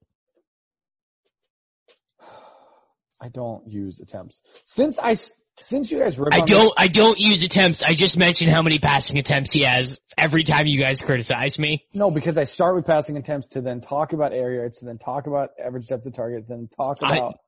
[3.21, 5.17] I don't use attempts since I
[5.61, 6.19] since you guys.
[6.31, 7.81] I don't, I don't use attempts.
[7.81, 11.85] I just mentioned how many passing attempts he has every time you guys criticize me.
[11.93, 14.97] No, because I start with passing attempts to then talk about air yards, to then
[14.97, 17.35] talk about average depth of target, then talk about.
[17.35, 17.44] I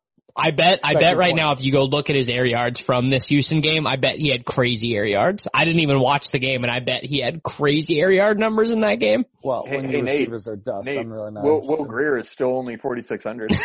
[0.52, 3.10] bet, I bet Expected right now if you go look at his air yards from
[3.10, 5.48] this Houston game, I bet he had crazy air yards.
[5.54, 8.72] I didn't even watch the game and I bet he had crazy air yard numbers
[8.72, 9.26] in that game.
[9.44, 11.44] well, Hey- when hey, your Nate, receivers are dust, Nate, I'm really not.
[11.44, 11.62] Will.
[11.62, 13.52] Will Grier is still only 4,600.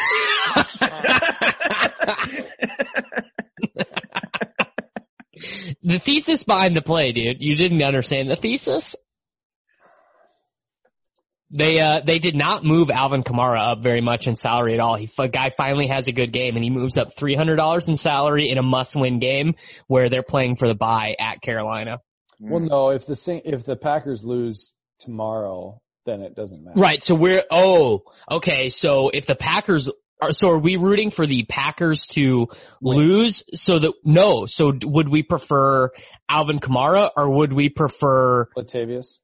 [5.83, 8.95] the thesis behind the play, dude, you didn't understand the thesis?
[11.53, 14.97] They, uh, they did not move Alvin Kamara up very much in salary at all.
[14.97, 18.51] He, a guy finally has a good game and he moves up $300 in salary
[18.51, 19.55] in a must-win game
[19.87, 21.99] where they're playing for the bye at Carolina.
[22.43, 26.81] Well, no, if the if the Packers lose tomorrow, then it doesn't matter.
[26.81, 27.03] Right.
[27.03, 28.69] So we're oh okay.
[28.69, 29.89] So if the Packers
[30.21, 32.49] are so are we rooting for the Packers to
[32.81, 33.45] lose?
[33.55, 34.47] So that no.
[34.47, 35.91] So would we prefer
[36.29, 39.19] Alvin Kamara or would we prefer Latavius.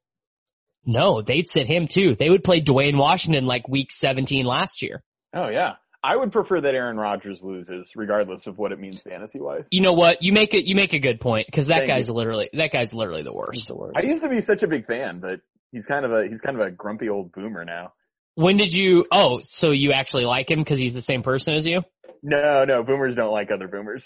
[0.89, 1.21] No?
[1.21, 2.15] They'd sit him too.
[2.15, 5.03] They would play Dwayne Washington like Week 17 last year.
[5.33, 5.73] oh yeah.
[6.01, 9.65] I would prefer that Aaron Rodgers loses, regardless of what it means fantasy wise.
[9.69, 10.23] You know what?
[10.23, 10.65] You make it.
[10.65, 12.13] You make a good point because that Thank guy's you.
[12.13, 13.67] literally that guy's literally the worst.
[13.67, 13.97] the worst.
[13.97, 15.41] I used to be such a big fan, but
[15.73, 17.91] he's kind of a he's kind of a grumpy old boomer now.
[18.35, 19.05] When did you?
[19.11, 21.81] Oh, so you actually like him because he's the same person as you?
[22.23, 24.05] No, no, boomers don't like other boomers.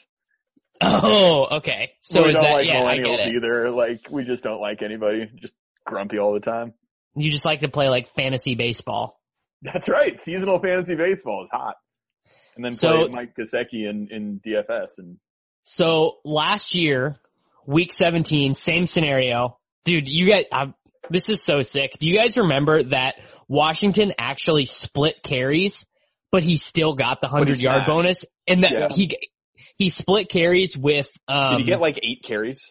[0.81, 1.91] Oh, okay.
[2.01, 2.83] So we is don't that like yeah?
[2.83, 3.35] I millennials get it.
[3.35, 3.69] either.
[3.69, 5.29] Like we just don't like anybody.
[5.35, 5.53] Just
[5.85, 6.73] grumpy all the time.
[7.15, 9.19] You just like to play like fantasy baseball.
[9.61, 10.19] That's right.
[10.19, 11.75] Seasonal fantasy baseball is hot.
[12.55, 15.17] And then So- play Mike Gesicki in, in DFS and
[15.63, 17.17] So last year,
[17.65, 19.57] week 17, same scenario.
[19.85, 20.75] Dude, you guys, um,
[21.09, 21.97] this is so sick.
[21.99, 23.15] Do you guys remember that
[23.47, 25.85] Washington actually split carries,
[26.31, 27.87] but he still got the 100 yard not.
[27.87, 28.25] bonus?
[28.47, 28.87] And that Yeah.
[28.89, 29.17] he,
[29.77, 32.61] he split carries with, um, did he get like eight carries?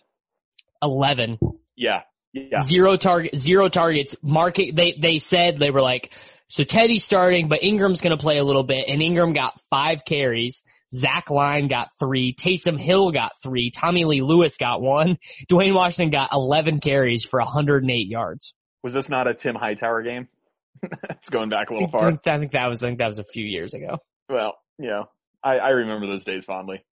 [0.83, 1.39] 11.
[1.77, 2.01] Yeah.
[2.33, 2.65] Yeah.
[2.65, 4.17] Zero target, zero targets.
[4.23, 6.11] Market, they, they said they were like,
[6.49, 10.63] so Teddy's starting, but Ingram's gonna play a little bit, and Ingram got five carries.
[10.95, 12.35] Zach Line got three.
[12.35, 13.71] Taysom Hill got three.
[13.71, 15.19] Tommy Lee Lewis got one.
[15.51, 18.55] Dwayne Washington got 11 carries for 108 yards.
[18.83, 20.29] Was this not a Tim Hightower game?
[20.83, 22.09] it's going back a little far.
[22.09, 23.99] I think that was, I think that was a few years ago.
[24.29, 25.05] Well, you know,
[25.43, 26.85] I, I remember those days fondly.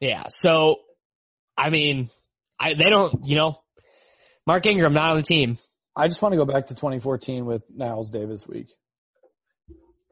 [0.00, 0.24] Yeah.
[0.28, 0.76] So,
[1.56, 2.10] I mean,
[2.58, 3.61] I, they don't, you know,
[4.46, 5.58] Mark Ingram not on the team.
[5.94, 8.68] I just want to go back to 2014 with Niles Davis week.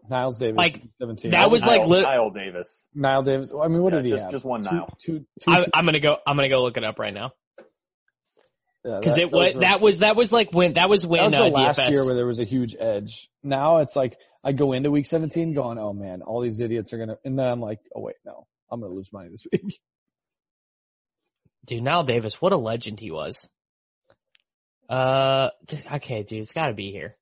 [0.09, 1.31] Niles Davis, Like, 17.
[1.33, 2.69] that was like Kyle, lit- Kyle Davis.
[2.95, 3.53] Niles Davis.
[3.53, 4.33] I mean, what Yeah, did he just, have?
[4.33, 4.97] just one Two- Nile.
[5.01, 7.31] two- two- I, I'm gonna go, I'm gonna go look it up right now.
[8.85, 11.09] Cause that- it was, those were- that was, that was like when, that was that
[11.09, 11.91] when, was uh, last DFS.
[11.91, 13.29] year where there was a huge edge.
[13.43, 16.99] Now it's like I go into week 17 going, oh man, all these idiots are
[16.99, 19.79] gonna, and then I'm like, oh wait, no, I'm gonna lose money this week.
[21.67, 23.49] Dude, Knile Davis, what a legend he was.
[24.91, 25.51] Uh,
[25.95, 27.17] okay, dude, it's gotta be here.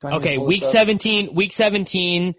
[0.00, 0.64] Do I need to Okay, week?
[0.64, 2.34] 17, week 17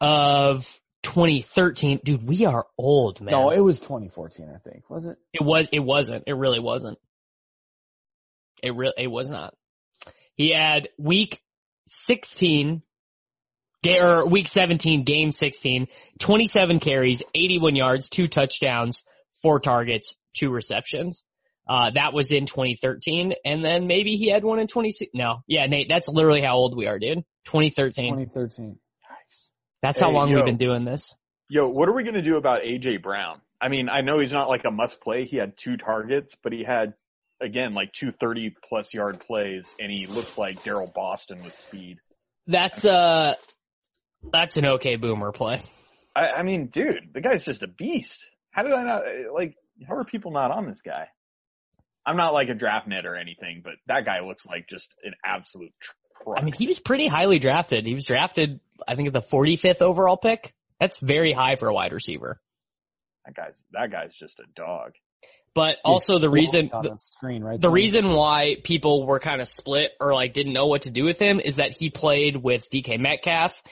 [0.00, 2.00] of 2013.
[2.02, 3.32] Dude, we are old, man.
[3.32, 4.90] No, it was 2014, I think.
[4.90, 5.16] Was it?
[5.32, 5.68] It was.
[5.70, 6.24] It wasn't.
[6.26, 6.98] It really wasn't.
[8.62, 8.94] It really.
[8.98, 9.54] It was not.
[10.34, 11.40] He had week
[11.86, 12.82] 16,
[13.84, 15.86] ga- or week 17, game 16,
[16.18, 19.04] 27 carries, 81 yards, two touchdowns,
[19.42, 21.22] four targets, two receptions.
[21.66, 25.12] Uh, that was in 2013, and then maybe he had one in 26.
[25.14, 27.24] No, yeah, Nate, that's literally how old we are, dude.
[27.46, 28.10] 2013.
[28.10, 28.78] 2013.
[29.08, 29.50] Nice.
[29.82, 30.36] That's how long yo.
[30.36, 31.14] we've been doing this.
[31.48, 33.40] Yo, what are we going to do about AJ Brown?
[33.60, 35.24] I mean, I know he's not like a must play.
[35.24, 36.94] He had two targets, but he had,
[37.40, 41.98] again, like two 30 plus yard plays and he looks like Daryl Boston with speed.
[42.46, 43.34] That's uh,
[44.32, 45.62] that's an okay boomer play.
[46.14, 48.18] I, I mean, dude, the guy's just a beast.
[48.50, 49.02] How did I not,
[49.34, 49.54] like,
[49.86, 51.08] how are people not on this guy?
[52.06, 55.14] I'm not like a draft net or anything, but that guy looks like just an
[55.24, 56.38] absolute truck.
[56.38, 57.86] I mean, he was pretty highly drafted.
[57.86, 60.54] He was drafted, I think, at the 45th overall pick.
[60.80, 62.40] That's very high for a wide receiver.
[63.26, 64.92] that guy's, that guy's just a dog.
[65.54, 69.92] But also the reason, the, screen right the reason why people were kind of split
[70.00, 72.98] or like didn't know what to do with him is that he played with DK
[72.98, 73.62] Metcalf,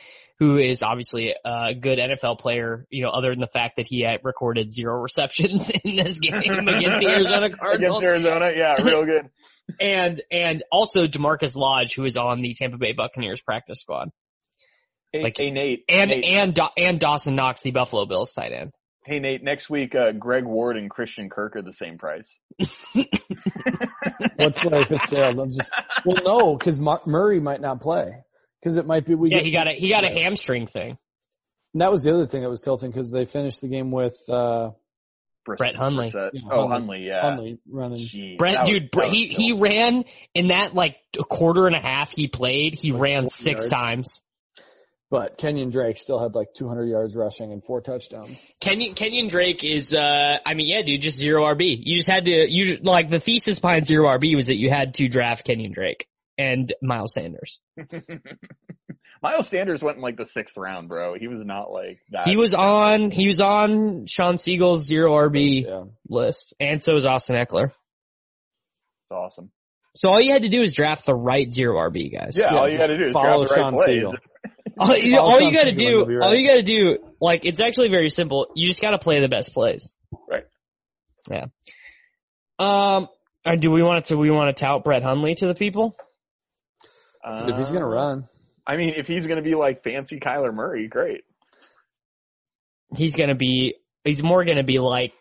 [0.42, 4.02] who is obviously a good NFL player, you know, other than the fact that he
[4.02, 8.02] had recorded zero receptions in this game against the Arizona Cardinals.
[8.04, 9.30] Against Arizona, yeah, real good.
[9.80, 14.08] and and also Damarkus Lodge, who is on the Tampa Bay Buccaneers practice squad,
[15.12, 15.84] Hey, Like- hey Nate.
[15.88, 18.72] and Nate, and Da- and Dawson Knox, the Buffalo Bills tight end.
[19.06, 22.26] hey Nate, next week, uh, Greg Ward and Christian Kirk are the same price.
[24.36, 25.38] What's Larry Fitzgerald?
[25.38, 25.72] I'm just
[26.04, 28.12] well, no, because Murray might not play
[28.62, 29.30] because it might be we.
[29.30, 30.96] Yeah, get- he got a he got a hamstring thing.
[31.74, 34.14] And that was the other thing that was tilting because they finished the game with
[34.28, 34.70] uh
[35.44, 36.12] Brett Hundley.
[36.12, 36.30] Brissett.
[36.34, 36.70] Yeah, oh, Hundley.
[36.70, 37.20] Hundley, yeah.
[37.22, 38.08] Hundley running.
[38.08, 40.04] Jeez, Brett, that was- dude, Brett, was he he ran
[40.34, 42.74] in that like a quarter and a half he played.
[42.74, 43.74] He Like ran six yards.
[43.74, 44.22] times.
[45.10, 48.46] But Kenyon Drake still had like 200 yards rushing and four touchdowns.
[48.60, 51.78] Kenyon Kenyon Drake is uh I mean yeah dude just zero RB.
[51.82, 54.94] You just had to you like the thesis behind zero RB was that you had
[54.94, 56.06] to draft Kenyon Drake
[56.38, 57.60] and Miles Sanders.
[59.22, 61.14] Miles Sanders went in like the sixth round, bro.
[61.14, 62.24] He was not like that.
[62.26, 65.84] He was on he was on Sean Siegel's zero RB Yeah.
[66.08, 67.66] list and so is Austin Ekeler.
[67.66, 69.50] It's awesome.
[69.94, 72.34] So all you had to do is draft the right zero RB guys.
[72.36, 73.86] Yeah, Yeah, all you just got to do is follow drop the right Sean plays.
[73.86, 74.14] Siegel.
[74.78, 76.26] All, you, all you gotta Siegel do, right.
[76.26, 78.46] all you gotta do, like, it's actually very simple.
[78.56, 79.92] You just gotta play the best plays.
[80.28, 80.44] Right.
[81.30, 81.44] Yeah.
[82.58, 83.08] Um,
[83.44, 85.94] or do we want to, we want to tout Brett Hundley to the people?
[87.24, 88.28] If he's gonna Uh, run,
[88.66, 91.22] I mean, if he's gonna be like fancy Kyler Murray, great.
[92.96, 95.12] He's gonna be, he's more gonna be like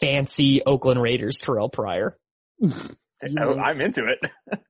[0.00, 2.16] fancy Oakland Raiders Terrell Pryor.
[2.58, 2.70] You
[3.22, 4.30] I, I'm into it.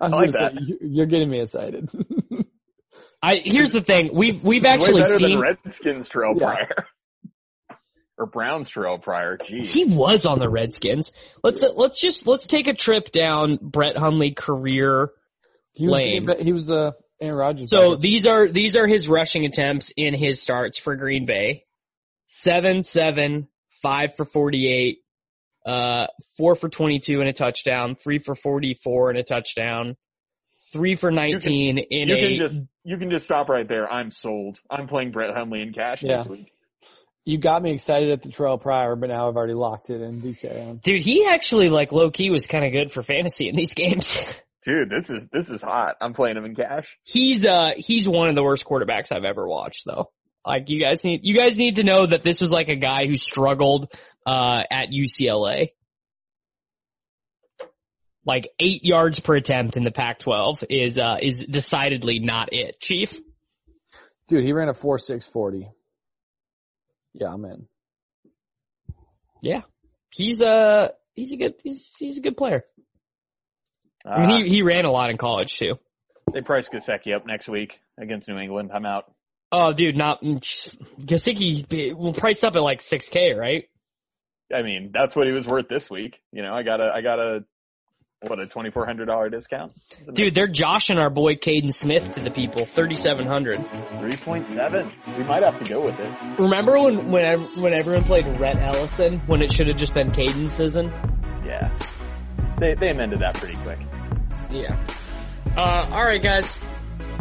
[0.00, 1.88] I I like gonna say, you- you're getting me excited.
[3.22, 6.54] I, here's the thing, we've, we've Way actually better seen, than Redskins Terrell Yeah.
[6.54, 6.86] Pryor.
[8.18, 9.38] or Browns Terrell Pryor.
[9.38, 9.72] Jeez.
[9.72, 11.10] he was on the Redskins.
[11.42, 15.10] Let's, let's just, let's take a trip down Brett Hundley career
[15.76, 16.28] he was, Lame.
[16.40, 17.70] He was uh, Aaron Rodgers.
[17.70, 18.00] So backup.
[18.00, 21.64] these are these are his rushing attempts in his starts for Green Bay.
[22.28, 23.46] Seven, seven,
[23.82, 24.98] five for forty-eight,
[25.64, 26.06] uh,
[26.36, 29.96] four for twenty-two and a touchdown, three for forty-four and a touchdown,
[30.72, 32.38] three for nineteen in you a.
[32.38, 33.90] can just you can just stop right there.
[33.90, 34.58] I'm sold.
[34.70, 36.18] I'm playing Brett Hundley in cash Yeah.
[36.18, 36.52] this week.
[37.24, 40.20] you got me excited at the Terrell Pryor, but now I've already locked it in
[40.22, 40.82] DK.
[40.82, 44.16] Dude, he actually like low key was kind of good for fantasy in these games.
[44.66, 45.94] Dude, this is this is hot.
[46.00, 46.86] I'm playing him in cash.
[47.04, 50.10] he's uh he's one of the worst quarterbacks I've ever watched though.
[50.44, 53.06] Like you guys need you guys need to know that this was like a guy
[53.06, 53.92] who struggled
[54.26, 55.68] uh at UCLA.
[58.24, 63.16] Like eight yards per attempt in the Pac-12 is uh is decidedly not it, Chief.
[64.26, 65.70] Dude, he ran a four six forty.
[67.14, 67.68] Yeah, I'm in.
[69.40, 69.60] Yeah,
[70.10, 72.64] he's uh he's a good he's he's a good player.
[74.06, 75.74] I Uh, mean he he ran a lot in college too.
[76.32, 78.70] they price Gasecki up next week against New England.
[78.72, 79.10] I'm out.
[79.52, 83.64] Oh dude, not Gasicki will price up at like six k, right?
[84.54, 86.14] I mean, that's what he was worth this week.
[86.32, 87.44] You know, I got a I got a
[88.20, 89.72] what a twenty four hundred dollar discount.
[90.12, 93.60] Dude, they're joshing our boy Kaden Smith to the people, 3,700.
[94.00, 94.90] three point seven.
[95.18, 96.12] We might have to go with it.
[96.38, 100.50] Remember when when when everyone played Rhett Ellison when it should have just been Kaden
[100.50, 100.86] season?
[101.44, 101.76] Yeah,
[102.58, 103.78] they they amended that pretty quick.
[104.50, 104.84] Yeah.
[105.56, 106.56] Uh, all right, guys.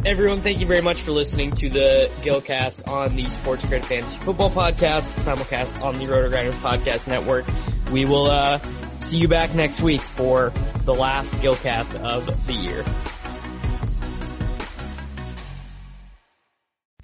[0.06, 4.18] Everyone, thank you very much for listening to the Gilcast on the Sports Grid Fantasy
[4.20, 7.46] Football Podcast, simulcast on the Roto Grinders Podcast Network.
[7.92, 8.60] We will uh,
[9.00, 10.54] see you back next week for
[10.84, 12.86] the last Gilcast of the year.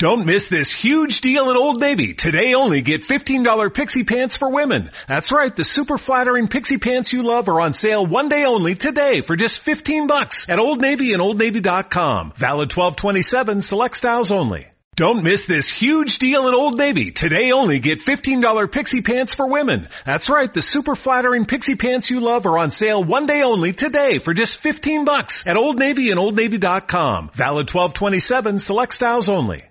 [0.01, 2.15] Don't miss this huge deal at Old Navy.
[2.15, 4.89] Today only get $15 pixie pants for women.
[5.07, 8.73] That's right, the super flattering pixie pants you love are on sale one day only
[8.73, 12.31] today for just 15 bucks at Old Navy and OldNavy.com.
[12.35, 14.65] Valid 1227, select styles only.
[14.95, 17.11] Don't miss this huge deal at Old Navy.
[17.11, 19.87] Today only get $15 pixie pants for women.
[20.03, 23.71] That's right, the super flattering pixie pants you love are on sale one day only
[23.71, 27.29] today for just 15 bucks at Old Navy and OldNavy.com.
[27.35, 29.61] Valid 1227, select styles only.